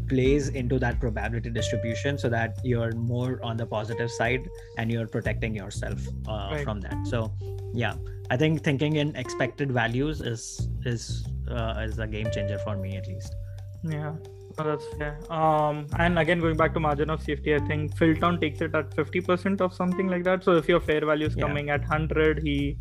plays 0.09 0.49
into 0.49 0.79
that 0.79 1.01
probability 1.01 1.51
distribution 1.51 2.19
so 2.19 2.29
that 2.29 2.59
you're 2.65 2.93
more 2.93 3.41
on 3.43 3.57
the 3.57 3.67
positive 3.67 4.11
side 4.11 4.49
and 4.79 4.91
you're 4.91 5.07
protecting 5.07 5.55
yourself 5.55 6.01
uh, 6.29 6.49
Right. 6.53 6.65
from 6.65 6.81
that. 6.81 7.07
So 7.07 7.33
yeah. 7.73 7.95
I 8.31 8.37
think 8.39 8.63
thinking 8.65 8.97
in 8.97 9.15
expected 9.17 9.71
values 9.71 10.21
is 10.23 10.69
is 10.87 11.27
uh, 11.49 11.85
is 11.87 11.99
a 11.99 12.07
game 12.07 12.31
changer 12.33 12.59
for 12.59 12.77
me 12.77 12.97
at 12.97 13.07
least. 13.07 13.35
Yeah. 13.83 14.15
No, 14.59 14.65
that's 14.65 14.87
fair. 14.99 15.19
Um 15.31 15.87
and 15.99 16.19
again 16.19 16.41
going 16.41 16.57
back 16.57 16.73
to 16.75 16.81
margin 16.81 17.11
of 17.11 17.23
safety 17.23 17.55
i 17.55 17.59
think 17.71 17.97
Phil 17.99 18.15
Town 18.17 18.41
takes 18.41 18.61
it 18.61 18.75
at 18.75 18.91
50% 18.97 19.61
of 19.61 19.75
something 19.75 20.07
like 20.09 20.25
that. 20.25 20.45
So 20.45 20.53
if 20.57 20.69
your 20.69 20.81
fair 20.81 21.05
value 21.05 21.27
is 21.27 21.37
Yeah. 21.37 21.47
coming 21.49 21.71
at 21.71 21.81
100 21.83 22.43
he 22.43 22.79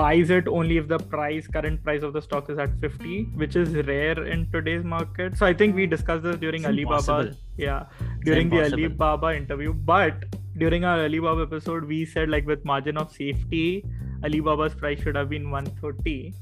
buys 0.00 0.30
it 0.30 0.48
only 0.48 0.76
if 0.78 0.86
the 0.88 0.98
price 0.98 1.46
current 1.46 1.82
price 1.84 2.02
of 2.02 2.12
the 2.12 2.22
stock 2.22 2.48
is 2.50 2.58
at 2.58 2.76
50 2.80 3.24
which 3.42 3.56
is 3.56 3.74
rare 3.86 4.24
in 4.26 4.46
today's 4.52 4.84
market. 4.84 5.36
So 5.36 5.46
i 5.46 5.52
think 5.52 5.74
we 5.76 5.86
discussed 5.86 6.22
this 6.22 6.36
during 6.44 6.62
It's 6.62 6.70
alibaba. 6.70 6.98
impossible. 6.98 7.32
yeah 7.56 7.86
during 8.24 8.48
the 8.50 8.62
alibaba 8.64 9.34
interview. 9.36 9.72
But 9.74 10.24
during 10.58 10.84
our 10.84 11.00
alibaba 11.04 11.42
episode 11.42 11.84
we 11.84 12.04
said 12.04 12.30
like 12.30 12.46
with 12.46 12.64
margin 12.64 12.96
of 12.96 13.12
safety 13.12 13.84
alibaba's 14.24 14.74
price 14.74 15.00
should 15.02 15.16
have 15.16 15.28
been 15.28 15.50
130 15.50 16.34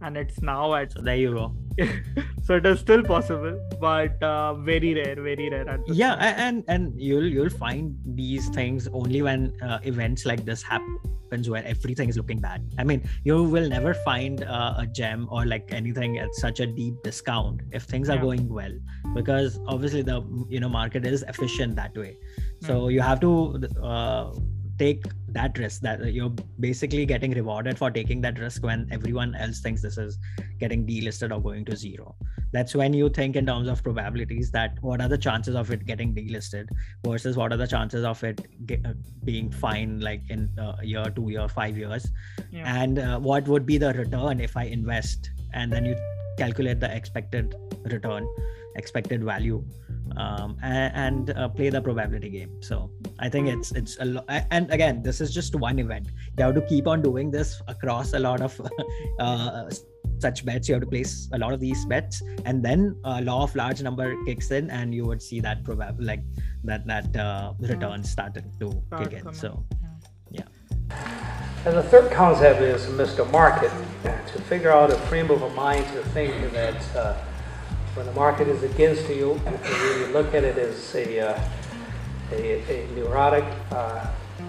and 0.00 0.16
it's 0.16 0.42
now 0.42 0.74
at 0.74 0.92
there 1.04 1.16
you 1.16 1.32
go 1.32 1.54
so 2.44 2.54
it 2.56 2.66
is 2.66 2.78
still 2.80 3.02
possible 3.02 3.54
but 3.80 4.22
uh, 4.22 4.54
very 4.54 4.94
rare 4.94 5.16
very 5.16 5.48
rare 5.50 5.78
yeah 5.86 6.14
point. 6.14 6.38
and 6.46 6.64
and 6.68 7.00
you'll 7.00 7.26
you'll 7.26 7.50
find 7.50 7.96
these 8.04 8.48
things 8.50 8.88
only 8.92 9.22
when 9.22 9.52
uh, 9.62 9.78
events 9.82 10.24
like 10.26 10.44
this 10.44 10.62
happens 10.62 11.50
where 11.50 11.64
everything 11.64 12.08
is 12.08 12.16
looking 12.16 12.38
bad 12.38 12.62
i 12.78 12.84
mean 12.84 13.02
you 13.24 13.42
will 13.42 13.68
never 13.68 13.94
find 13.94 14.44
uh, 14.44 14.74
a 14.78 14.86
gem 14.86 15.26
or 15.30 15.44
like 15.46 15.72
anything 15.72 16.18
at 16.18 16.32
such 16.34 16.60
a 16.60 16.66
deep 16.66 16.94
discount 17.02 17.60
if 17.72 17.84
things 17.84 18.08
are 18.08 18.16
Yeah. 18.16 18.22
going 18.22 18.48
well 18.48 18.72
because 19.14 19.58
obviously 19.66 20.02
the 20.02 20.22
you 20.48 20.60
know 20.60 20.68
market 20.68 21.04
is 21.06 21.22
efficient 21.24 21.74
that 21.76 21.96
way 21.96 22.16
so 22.62 22.88
you 22.88 23.00
have 23.00 23.20
to 23.20 23.32
uh, 23.82 24.32
take 24.78 25.02
that 25.34 25.58
risk 25.58 25.80
that 25.82 26.12
you're 26.12 26.32
basically 26.60 27.04
getting 27.04 27.32
rewarded 27.32 27.76
for 27.76 27.90
taking 27.90 28.20
that 28.22 28.38
risk 28.38 28.62
when 28.62 28.88
everyone 28.90 29.34
else 29.34 29.60
thinks 29.60 29.82
this 29.82 29.98
is 29.98 30.18
getting 30.58 30.86
delisted 30.86 31.34
or 31.34 31.40
going 31.40 31.64
to 31.64 31.76
zero. 31.76 32.14
That's 32.52 32.74
when 32.74 32.94
you 32.94 33.08
think 33.08 33.34
in 33.34 33.46
terms 33.46 33.68
of 33.68 33.82
probabilities 33.82 34.50
that 34.52 34.78
what 34.80 35.00
are 35.00 35.08
the 35.08 35.18
chances 35.18 35.56
of 35.56 35.70
it 35.72 35.84
getting 35.84 36.14
delisted 36.14 36.68
versus 37.04 37.36
what 37.36 37.52
are 37.52 37.56
the 37.56 37.66
chances 37.66 38.04
of 38.04 38.22
it 38.22 38.40
get, 38.66 38.86
uh, 38.86 38.94
being 39.24 39.50
fine 39.50 40.00
like 40.00 40.22
in 40.30 40.48
uh, 40.58 40.76
a 40.80 40.86
year 40.86 41.04
two 41.14 41.30
year 41.30 41.48
five 41.48 41.76
years. 41.76 42.06
Yeah. 42.50 42.82
and 42.82 42.98
uh, 42.98 43.18
what 43.18 43.48
would 43.48 43.66
be 43.66 43.78
the 43.78 43.92
return 43.92 44.40
if 44.40 44.56
i 44.56 44.64
invest? 44.64 45.30
And 45.52 45.72
then 45.72 45.84
you 45.84 45.96
calculate 46.38 46.80
the 46.80 46.94
expected 46.94 47.54
return 47.84 48.26
expected 48.76 49.22
value 49.24 49.64
um, 50.16 50.56
and, 50.62 51.28
and 51.28 51.38
uh, 51.38 51.48
play 51.48 51.70
the 51.70 51.80
probability 51.80 52.30
game. 52.30 52.50
So 52.60 52.90
i 53.18 53.28
think 53.28 53.48
it's 53.48 53.72
it's 53.72 53.96
a 54.00 54.04
lot 54.04 54.24
and 54.50 54.70
again 54.70 55.02
this 55.02 55.20
is 55.20 55.32
just 55.32 55.54
one 55.54 55.78
event. 55.78 56.08
You 56.38 56.44
have 56.44 56.54
to 56.54 56.62
keep 56.62 56.86
on 56.86 57.02
doing 57.02 57.30
this 57.30 57.60
across 57.68 58.12
a 58.14 58.18
lot 58.18 58.40
of 58.40 58.60
uh, 59.18 59.70
such 60.18 60.44
bets. 60.44 60.68
You 60.68 60.74
have 60.74 60.82
to 60.82 60.88
place 60.88 61.28
a 61.32 61.38
lot 61.38 61.52
of 61.52 61.60
these 61.60 61.84
bets 61.86 62.22
and 62.44 62.62
then 62.62 62.96
uh, 63.04 63.20
law 63.22 63.42
of 63.44 63.54
large 63.54 63.82
number 63.82 64.14
kicks 64.24 64.50
in 64.50 64.70
and 64.70 64.94
you 64.94 65.04
would 65.04 65.22
see 65.22 65.40
that 65.40 65.62
probab 65.64 65.96
like 65.98 66.22
that 66.64 66.86
that 66.86 67.16
uh, 67.16 67.52
return 67.58 68.04
started 68.04 68.44
to 68.60 68.70
Start 68.86 69.02
kick 69.02 69.12
in. 69.18 69.24
coming. 69.24 69.34
so 69.34 69.64
And 71.66 71.76
the 71.76 71.82
third 71.82 72.10
concept 72.12 72.60
is 72.60 72.84
Mr. 72.86 73.28
Market, 73.30 73.72
to 74.02 74.42
figure 74.42 74.70
out 74.70 74.90
a 74.90 74.96
frame 75.08 75.30
of 75.30 75.40
mind 75.54 75.86
to 75.94 76.02
think 76.10 76.52
that 76.52 76.96
uh, 76.96 77.16
when 77.94 78.06
the 78.06 78.12
market 78.12 78.48
is 78.48 78.62
against 78.62 79.08
you, 79.08 79.34
you 79.34 79.40
can 79.44 79.60
really 79.62 80.12
look 80.12 80.34
at 80.34 80.44
it 80.44 80.58
as 80.58 80.94
a, 80.94 81.20
uh, 81.20 81.40
a, 82.32 82.62
a 82.68 82.94
neurotic 82.94 83.44
uh, 83.70 84.06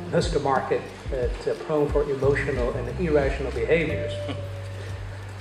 Mr. 0.10 0.42
Market 0.42 0.82
that's 1.12 1.48
uh, 1.48 1.56
prone 1.66 1.88
for 1.90 2.04
emotional 2.10 2.72
and 2.74 3.00
irrational 3.00 3.52
behaviors. 3.52 4.14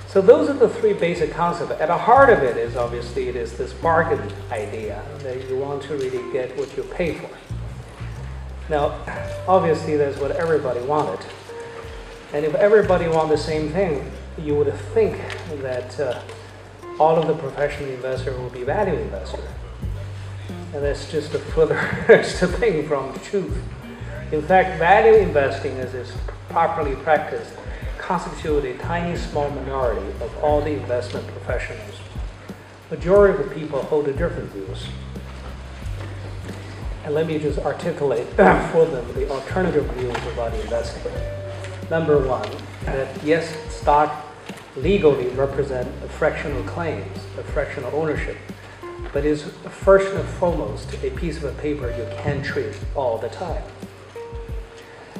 So 0.07 0.21
those 0.21 0.49
are 0.49 0.53
the 0.53 0.69
three 0.69 0.93
basic 0.93 1.33
concepts. 1.33 1.71
At 1.71 1.87
the 1.87 1.97
heart 1.97 2.29
of 2.29 2.39
it 2.39 2.57
is 2.57 2.77
obviously 2.77 3.27
it 3.27 3.35
is 3.35 3.57
this 3.57 3.73
bargain 3.73 4.21
idea 4.51 5.03
that 5.19 5.49
you 5.49 5.57
want 5.57 5.81
to 5.83 5.97
really 5.97 6.31
get 6.31 6.55
what 6.57 6.75
you 6.77 6.83
pay 6.83 7.15
for. 7.15 7.29
Now, 8.69 8.97
obviously 9.47 9.97
that's 9.97 10.17
what 10.19 10.31
everybody 10.31 10.79
wanted. 10.81 11.19
And 12.33 12.45
if 12.45 12.55
everybody 12.55 13.07
wanted 13.07 13.33
the 13.33 13.41
same 13.41 13.69
thing, 13.71 14.09
you 14.37 14.55
would 14.55 14.73
think 14.93 15.17
that 15.61 15.99
uh, 15.99 16.21
all 16.99 17.17
of 17.17 17.27
the 17.27 17.35
professional 17.35 17.89
investors 17.89 18.37
will 18.37 18.49
be 18.49 18.63
value 18.63 18.95
investors. 18.95 19.45
And 20.73 20.83
that's 20.83 21.11
just 21.11 21.33
a 21.33 21.39
further 21.39 21.77
thing 22.59 22.87
from 22.87 23.13
the 23.13 23.19
truth. 23.19 23.57
In 24.31 24.41
fact, 24.41 24.79
value 24.79 25.15
investing, 25.15 25.77
as 25.79 25.93
it's 25.93 26.11
properly 26.49 26.95
practiced, 26.97 27.53
constitutes 27.97 28.65
a 28.65 28.77
tiny 28.77 29.17
small 29.17 29.49
minority 29.49 30.07
of 30.21 30.37
all 30.43 30.61
the 30.61 30.71
investment 30.71 31.27
professionals. 31.27 31.99
Majority 32.89 33.41
of 33.41 33.49
the 33.49 33.55
people 33.55 33.81
hold 33.83 34.07
a 34.07 34.13
different 34.13 34.51
views. 34.51 34.87
And 37.03 37.13
let 37.13 37.27
me 37.27 37.39
just 37.39 37.59
articulate 37.59 38.27
for 38.35 38.85
them 38.85 39.13
the 39.13 39.29
alternative 39.29 39.85
views 39.93 40.15
about 40.33 40.53
investing. 40.55 41.11
Number 41.89 42.17
one, 42.27 42.49
that 42.85 43.23
yes, 43.23 43.55
stock 43.73 44.24
legally 44.75 45.27
represent 45.29 45.87
fractional 46.11 46.63
claims, 46.63 47.17
a 47.37 47.43
fractional 47.43 47.93
ownership, 47.95 48.37
but 49.13 49.25
is 49.25 49.43
first 49.69 50.13
and 50.13 50.27
foremost 50.27 50.93
a 51.03 51.09
piece 51.11 51.41
of 51.41 51.57
paper 51.57 51.89
you 51.97 52.05
can 52.17 52.43
trade 52.43 52.75
all 52.95 53.17
the 53.17 53.29
time. 53.29 53.63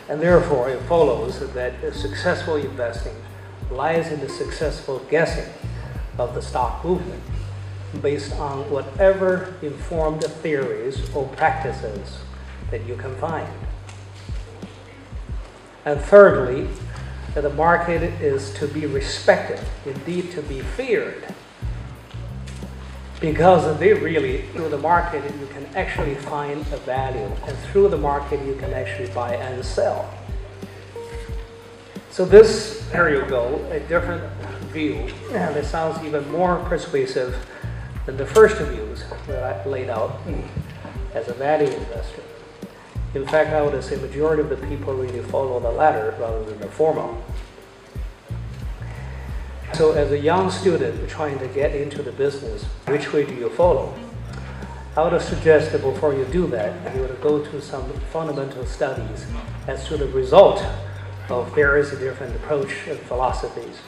And 0.09 0.21
therefore, 0.21 0.69
it 0.69 0.81
follows 0.81 1.39
that 1.53 1.95
successful 1.95 2.55
investing 2.55 3.15
lies 3.71 4.12
in 4.12 4.19
the 4.19 4.29
successful 4.29 5.00
guessing 5.09 5.51
of 6.17 6.35
the 6.35 6.41
stock 6.41 6.83
movement 6.85 7.24
based 8.01 8.33
on 8.33 8.70
whatever 8.70 9.55
informed 9.61 10.24
theories 10.24 11.09
or 11.15 11.27
practices 11.29 12.20
that 12.70 12.85
you 12.85 12.96
can 12.96 13.15
find. 13.15 13.48
And 15.85 16.00
thirdly, 16.01 16.68
that 17.35 17.41
the 17.41 17.53
market 17.53 18.01
is 18.21 18.53
to 18.53 18.67
be 18.67 18.85
respected, 18.85 19.59
indeed 19.85 20.31
to 20.31 20.41
be 20.41 20.61
feared. 20.61 21.24
Because 23.19 23.77
they 23.77 23.93
really, 23.93 24.43
through 24.53 24.69
the 24.69 24.77
market, 24.77 25.21
you 25.39 25.48
can 25.48 25.65
actually 25.75 26.15
find 26.15 26.61
a 26.71 26.77
value, 26.77 27.29
and 27.45 27.57
through 27.57 27.89
the 27.89 27.98
market, 27.98 28.43
you 28.45 28.55
can 28.55 28.74
actually 28.74 29.09
buy 29.09 29.35
and 29.35 29.63
sell. 29.63 30.09
So 32.09 32.24
this, 32.24 32.87
there 32.93 33.09
you 33.13 33.29
go, 33.29 33.55
a 33.69 33.81
different 33.81 34.24
view, 34.71 35.09
and 35.31 35.57
it 35.57 35.65
sounds 35.65 36.01
even 36.05 36.29
more 36.31 36.57
persuasive 36.69 37.35
than 38.05 38.15
the 38.15 38.25
first 38.25 38.57
views 38.57 39.03
that 39.27 39.43
I 39.43 39.69
laid 39.69 39.89
out 39.89 40.21
as 41.13 41.27
a 41.27 41.33
value 41.33 41.67
investor. 41.67 42.21
In 43.16 43.25
fact, 43.25 43.54
I 43.54 43.62
would 43.62 43.82
say 43.82 43.96
majority 43.96 44.42
of 44.42 44.50
the 44.50 44.58
people 44.68 44.94
really 44.94 45.22
follow 45.22 45.58
the 45.62 45.72
latter 45.72 46.14
rather 46.20 46.44
than 46.44 46.60
the 46.60 46.68
former. 46.68 47.16
So 49.74 49.94
as 49.94 50.12
a 50.12 50.20
young 50.20 50.51
student 50.51 51.10
trying 51.10 51.40
to 51.40 51.48
get 51.48 51.74
into 51.74 52.04
the 52.04 52.12
business, 52.12 52.66
which 52.88 53.14
way 53.14 53.25
do 53.25 53.34
you 53.34 53.50
follow? 53.50 53.98
I 54.98 55.08
would 55.08 55.22
suggest 55.22 55.72
that 55.72 55.82
before 55.82 56.14
you 56.14 56.25
do 56.25 56.48
that, 56.48 56.94
you 56.94 57.01
would 57.01 57.22
go 57.22 57.44
to 57.44 57.62
some 57.62 57.90
fundamental 58.12 58.66
studies 58.66 59.25
as 59.68 59.88
to 59.88 59.96
the 59.96 60.08
result 60.08 60.62
of 61.30 61.56
various 61.56 61.92
different 61.92 62.36
approach 62.36 62.88
and 62.88 63.00
philosophies. 63.00 63.80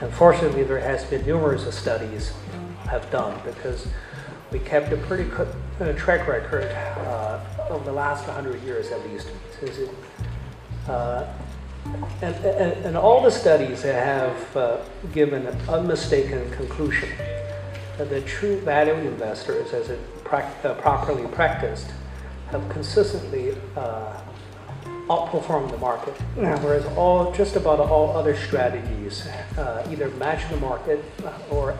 Unfortunately, 0.00 0.62
there 0.62 0.78
has 0.78 1.04
been 1.04 1.26
numerous 1.26 1.72
studies 1.76 2.32
have 2.88 3.10
done 3.10 3.40
because 3.44 3.88
we 4.52 4.60
kept 4.60 4.92
a 4.92 4.96
pretty 4.96 5.28
track 5.96 6.26
record 6.26 6.64
uh, 6.64 7.40
of 7.70 7.84
the 7.84 7.92
last 7.92 8.26
100 8.26 8.62
years 8.62 8.90
at 8.90 9.04
least. 9.08 9.28
It, 9.62 9.90
uh, 10.88 11.26
and, 12.22 12.34
and, 12.44 12.86
and 12.86 12.96
all 12.96 13.22
the 13.22 13.30
studies 13.30 13.82
have 13.82 14.56
uh, 14.56 14.78
given 15.12 15.46
an 15.46 15.58
unmistaken 15.68 16.50
conclusion 16.50 17.08
that 17.96 18.10
the 18.10 18.20
true 18.22 18.60
value 18.60 18.94
investors, 18.94 19.72
as 19.72 19.90
it 19.90 20.24
prac- 20.24 20.64
uh, 20.64 20.74
properly 20.74 21.26
practiced, 21.28 21.90
have 22.50 22.66
consistently 22.68 23.56
uh, 23.76 24.20
outperformed 25.08 25.70
the 25.70 25.78
market, 25.78 26.14
whereas 26.62 26.84
all 26.96 27.32
just 27.32 27.56
about 27.56 27.80
all 27.80 28.16
other 28.16 28.36
strategies 28.36 29.26
uh, 29.56 29.86
either 29.90 30.10
match 30.10 30.48
the 30.50 30.56
market 30.58 31.02
or 31.50 31.76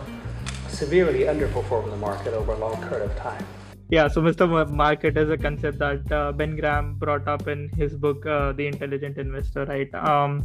severely 0.67 1.21
underperform 1.21 1.89
the 1.89 1.97
market 1.97 2.33
over 2.33 2.53
a 2.53 2.57
long 2.57 2.75
period 2.87 3.09
of 3.09 3.15
time. 3.17 3.45
Yeah, 3.91 4.07
so 4.07 4.21
Mr. 4.21 4.69
Market 4.69 5.17
is 5.17 5.31
a 5.31 5.37
concept 5.37 5.79
that 5.79 6.11
uh, 6.11 6.31
Ben 6.31 6.55
Graham 6.55 6.93
brought 6.95 7.27
up 7.27 7.47
in 7.47 7.69
his 7.69 7.95
book, 7.95 8.23
uh, 8.23 8.51
The 8.51 8.67
Intelligent 8.67 9.17
Investor, 9.17 9.65
right? 9.65 9.91
Um, 9.95 10.43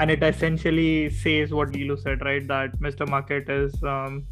and 0.00 0.10
it 0.10 0.24
essentially 0.24 1.08
says 1.08 1.52
what 1.52 1.72
Li 1.72 1.84
Lu 1.84 1.96
said, 1.96 2.20
right? 2.24 2.46
That 2.48 2.76
Mr. 2.80 3.08
Market 3.08 3.48
is 3.48 3.72
um, 3.84 4.26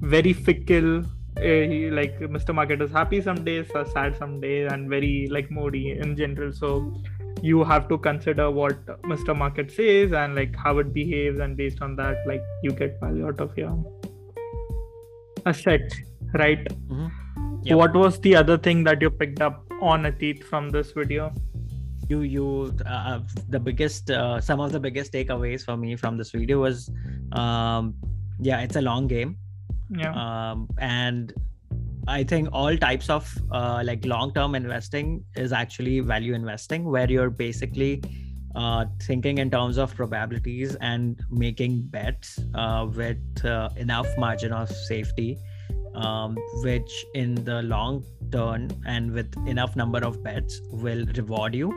very 0.00 0.32
fickle. 0.32 1.04
Uh, 1.36 1.42
he, 1.42 1.88
like 1.90 2.18
Mr. 2.18 2.52
Market 2.52 2.82
is 2.82 2.90
happy 2.90 3.20
some 3.20 3.44
days, 3.44 3.70
uh, 3.72 3.84
sad 3.84 4.16
some 4.18 4.40
days, 4.40 4.72
and 4.72 4.88
very 4.90 5.28
like 5.30 5.48
moody 5.52 5.92
in 5.92 6.16
general. 6.16 6.52
So 6.52 6.92
you 7.40 7.62
have 7.62 7.88
to 7.90 7.98
consider 7.98 8.50
what 8.50 8.84
Mr. 9.02 9.36
Market 9.36 9.70
says 9.70 10.12
and 10.12 10.34
like 10.34 10.56
how 10.56 10.78
it 10.78 10.92
behaves, 10.92 11.38
and 11.38 11.56
based 11.56 11.82
on 11.82 11.94
that, 11.96 12.26
like 12.26 12.42
you 12.64 12.72
get 12.72 12.98
value 12.98 13.28
out 13.28 13.40
of 13.40 13.56
your 13.56 13.76
asset, 15.44 15.92
right? 16.34 16.66
Mhm. 16.88 17.12
Yep. 17.66 17.76
What 17.78 17.94
was 17.94 18.20
the 18.20 18.36
other 18.36 18.56
thing 18.56 18.84
that 18.84 19.02
you 19.02 19.10
picked 19.10 19.40
up 19.40 19.64
on 19.82 20.04
Atit 20.04 20.44
from 20.44 20.70
this 20.70 20.92
video? 20.92 21.32
you 22.08 22.20
you 22.20 22.72
uh, 22.86 23.20
the 23.48 23.58
biggest 23.58 24.10
uh, 24.10 24.40
some 24.40 24.60
of 24.60 24.72
the 24.72 24.80
biggest 24.80 25.12
takeaways 25.12 25.64
for 25.64 25.76
me 25.76 25.96
from 25.96 26.16
this 26.16 26.30
video 26.30 26.60
was 26.60 26.90
um 27.32 27.94
yeah 28.40 28.60
it's 28.60 28.76
a 28.76 28.80
long 28.80 29.06
game 29.06 29.36
Yeah. 29.90 30.12
um 30.20 30.68
and 30.78 31.32
i 32.06 32.22
think 32.22 32.48
all 32.52 32.76
types 32.76 33.10
of 33.10 33.32
uh, 33.50 33.82
like 33.84 34.04
long 34.04 34.32
term 34.34 34.54
investing 34.54 35.24
is 35.34 35.52
actually 35.52 36.00
value 36.00 36.34
investing 36.34 36.84
where 36.84 37.10
you're 37.10 37.30
basically 37.30 38.02
uh, 38.54 38.86
thinking 39.02 39.38
in 39.38 39.50
terms 39.50 39.76
of 39.76 39.94
probabilities 39.94 40.76
and 40.76 41.20
making 41.30 41.82
bets 41.96 42.38
uh, 42.54 42.86
with 43.00 43.44
uh, 43.44 43.68
enough 43.76 44.06
margin 44.16 44.52
of 44.52 44.70
safety 44.70 45.38
um, 45.96 46.36
which 46.62 47.04
in 47.14 47.34
the 47.34 47.62
long 47.62 48.04
term 48.30 48.68
and 48.86 49.10
with 49.12 49.34
enough 49.46 49.76
number 49.76 49.98
of 49.98 50.22
bets 50.22 50.60
will 50.70 51.04
reward 51.16 51.54
you 51.54 51.72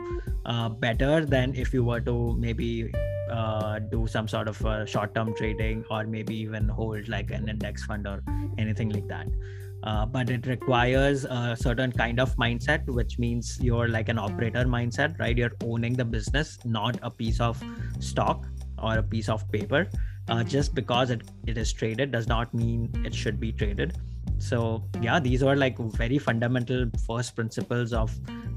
uh, 0.46 0.68
better 0.68 1.24
than 1.24 1.54
if 1.54 1.72
you 1.72 1.82
were 1.82 2.00
to 2.00 2.36
maybe 2.38 2.90
uh, 3.30 3.78
do 3.78 4.06
some 4.06 4.28
sort 4.28 4.48
of 4.48 4.64
uh, 4.66 4.84
short-term 4.84 5.34
trading 5.34 5.84
or 5.90 6.04
maybe 6.04 6.34
even 6.34 6.68
hold 6.68 7.08
like 7.08 7.30
an 7.30 7.48
index 7.48 7.84
fund 7.84 8.06
or 8.06 8.22
anything 8.58 8.90
like 8.90 9.06
that. 9.08 9.26
Uh, 9.82 10.04
but 10.04 10.28
it 10.28 10.46
requires 10.46 11.24
a 11.24 11.56
certain 11.58 11.90
kind 11.90 12.20
of 12.20 12.36
mindset 12.36 12.84
which 12.86 13.18
means 13.18 13.58
you're 13.62 13.88
like 13.88 14.10
an 14.10 14.18
operator 14.18 14.64
mindset 14.64 15.18
right? 15.18 15.38
You're 15.38 15.56
owning 15.64 15.94
the 15.94 16.04
business 16.04 16.58
not 16.66 16.98
a 17.02 17.10
piece 17.10 17.40
of 17.40 17.62
stock 17.98 18.46
or 18.78 18.98
a 18.98 19.02
piece 19.02 19.28
of 19.30 19.50
paper. 19.50 19.88
Uh, 20.28 20.44
just 20.44 20.74
because 20.74 21.10
it, 21.10 21.22
it 21.46 21.56
is 21.56 21.72
traded 21.72 22.12
does 22.12 22.28
not 22.28 22.52
mean 22.52 22.90
it 23.04 23.14
should 23.14 23.40
be 23.40 23.52
traded 23.52 23.96
so 24.40 24.82
yeah 25.00 25.20
these 25.20 25.42
are 25.42 25.54
like 25.54 25.78
very 25.78 26.18
fundamental 26.18 26.86
first 27.06 27.36
principles 27.36 27.92
of 27.92 28.12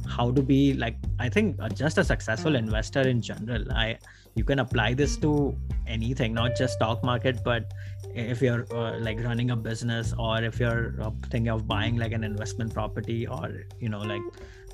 how 0.08 0.32
to 0.32 0.42
be 0.42 0.74
like 0.74 0.96
i 1.20 1.30
think 1.30 1.58
uh, 1.60 1.70
just 1.70 1.98
a 1.98 2.04
successful 2.04 2.56
investor 2.56 3.02
in 3.02 3.22
general. 3.22 3.64
I 3.72 3.98
you 4.36 4.44
can 4.44 4.60
apply 4.60 4.94
this 4.94 5.18
to 5.18 5.56
anything 5.88 6.34
not 6.34 6.56
just 6.56 6.74
stock 6.76 7.04
market 7.04 7.44
but 7.44 7.74
if 8.16 8.42
you're 8.42 8.66
uh, 8.74 9.00
like 9.00 9.24
running 9.24 9.52
a 9.52 9.56
business 9.56 10.14
or 10.18 10.42
if 10.44 10.60
you're 10.60 10.96
uh, 11.02 11.12
thinking 11.30 11.50
of 11.50 11.68
buying 11.68 11.98
like 11.98 12.12
an 12.12 12.24
investment 12.24 12.74
property 12.74 13.28
or 13.28 13.66
you 13.80 13.90
know 13.90 14.00
like 14.00 14.22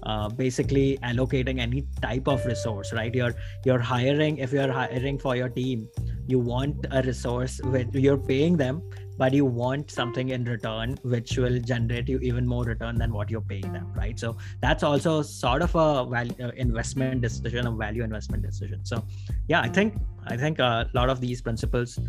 uh, 0.04 0.30
basically 0.30 0.98
allocating 1.04 1.60
any 1.60 1.86
type 2.02 2.28
of 2.28 2.46
resource 2.46 2.94
right? 2.94 3.14
You're 3.14 3.36
you're 3.66 3.80
hiring 3.80 4.38
if 4.38 4.54
you're 4.54 4.72
hiring 4.72 5.18
for 5.18 5.36
your 5.36 5.50
team 5.50 5.90
you 6.28 6.40
want 6.40 6.86
a 6.92 7.02
resource 7.02 7.60
where 7.64 7.86
you're 7.94 8.18
paying 8.18 8.56
them 8.56 8.82
but 9.20 9.34
you 9.40 9.46
want 9.46 9.92
something 10.00 10.30
in 10.38 10.46
return 10.56 10.98
which 11.04 11.38
will 11.38 11.60
generate 11.72 12.10
you 12.10 12.20
even 12.20 12.48
more 12.48 12.64
return 12.64 12.96
than 13.04 13.14
what 13.20 13.30
you're 13.30 13.50
paying 13.54 13.72
them 13.78 13.88
right? 13.96 14.18
So 14.20 14.36
that's 14.62 14.84
also 14.84 15.22
sort 15.22 15.62
of 15.62 15.76
a 15.76 16.06
value 16.06 16.36
uh, 16.42 16.52
investment 16.66 17.22
decision 17.22 17.68
a 17.68 17.72
value 17.72 18.04
investment 18.04 18.44
decision. 18.44 18.86
So 18.86 19.04
yeah 19.48 19.62
i 19.62 19.70
think 19.78 19.96
i 20.28 20.38
think 20.38 20.60
a 20.60 20.90
lot 20.94 21.10
of 21.10 21.20
these 21.20 21.42
principles 21.42 22.00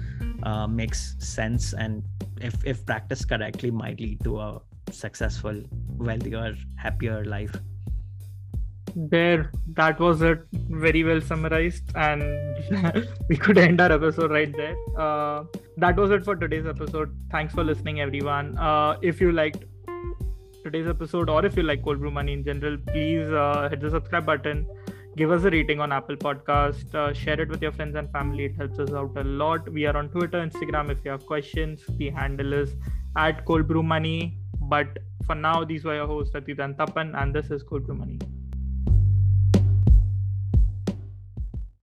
uh, 0.42 0.66
makes 0.66 1.16
sense 1.18 1.72
and 1.72 2.02
if 2.40 2.54
if 2.64 2.84
practiced 2.86 3.28
correctly 3.28 3.70
might 3.70 3.98
lead 4.00 4.22
to 4.24 4.38
a 4.38 4.60
successful 4.90 5.62
wealthier 5.98 6.54
happier 6.76 7.24
life 7.24 7.54
there 8.94 9.50
that 9.74 9.98
was 9.98 10.22
it. 10.22 10.40
Very 10.53 11.05
well 11.05 11.20
summarized 11.20 11.85
and 11.94 12.22
we 13.29 13.37
could 13.37 13.59
end 13.59 13.81
our 13.81 13.92
episode 13.92 14.31
right 14.31 14.55
there. 14.57 14.76
Uh, 14.96 15.44
that 15.76 15.96
was 15.96 16.11
it 16.11 16.24
for 16.24 16.37
today's 16.37 16.66
episode. 16.66 17.14
Thanks 17.31 17.55
for 17.55 17.64
listening 17.64 18.00
everyone. 18.00 18.57
Uh, 18.59 18.96
if 19.03 19.20
you 19.20 19.33
liked 19.33 19.64
today's 20.64 20.88
episode 20.88 21.31
or 21.31 21.44
if 21.44 21.57
you 21.57 21.62
like 21.62 21.83
cold 21.83 21.98
brew 22.00 22.11
money 22.11 22.35
in 22.35 22.44
general 22.44 22.76
please 22.88 23.31
uh, 23.31 23.68
hit 23.70 23.81
the 23.81 23.90
subscribe 23.90 24.26
button. 24.26 24.66
Give 25.16 25.31
us 25.33 25.44
a 25.44 25.50
rating 25.50 25.81
on 25.81 25.92
apple 25.92 26.16
podcast. 26.16 26.94
Uh, 26.94 27.12
share 27.12 27.40
it 27.40 27.48
with 27.48 27.61
your 27.61 27.72
friends 27.72 27.96
and 27.96 28.11
family. 28.12 28.44
It 28.44 28.57
helps 28.57 28.79
us 28.79 28.90
out 28.92 29.16
a 29.16 29.24
lot. 29.24 29.70
We 29.70 29.87
are 29.87 29.96
on 29.96 30.09
twitter 30.09 30.44
instagram. 30.46 30.90
If 30.90 31.05
you 31.05 31.11
have 31.11 31.26
questions 31.26 31.83
the 31.96 32.11
handle 32.11 32.53
is 32.53 32.76
at 33.16 33.44
cold 33.44 33.68
brew 33.68 33.83
money. 33.83 34.38
But 34.62 34.98
for 35.26 35.35
now 35.35 35.64
these 35.64 35.85
were 35.85 35.94
your 35.94 36.07
hosts 36.07 36.35
Atit 36.35 36.59
and 36.59 36.76
Tapan 36.76 37.20
and 37.20 37.35
this 37.35 37.50
is 37.50 37.62
cold 37.62 37.87
brew 37.87 37.96
money 37.96 38.18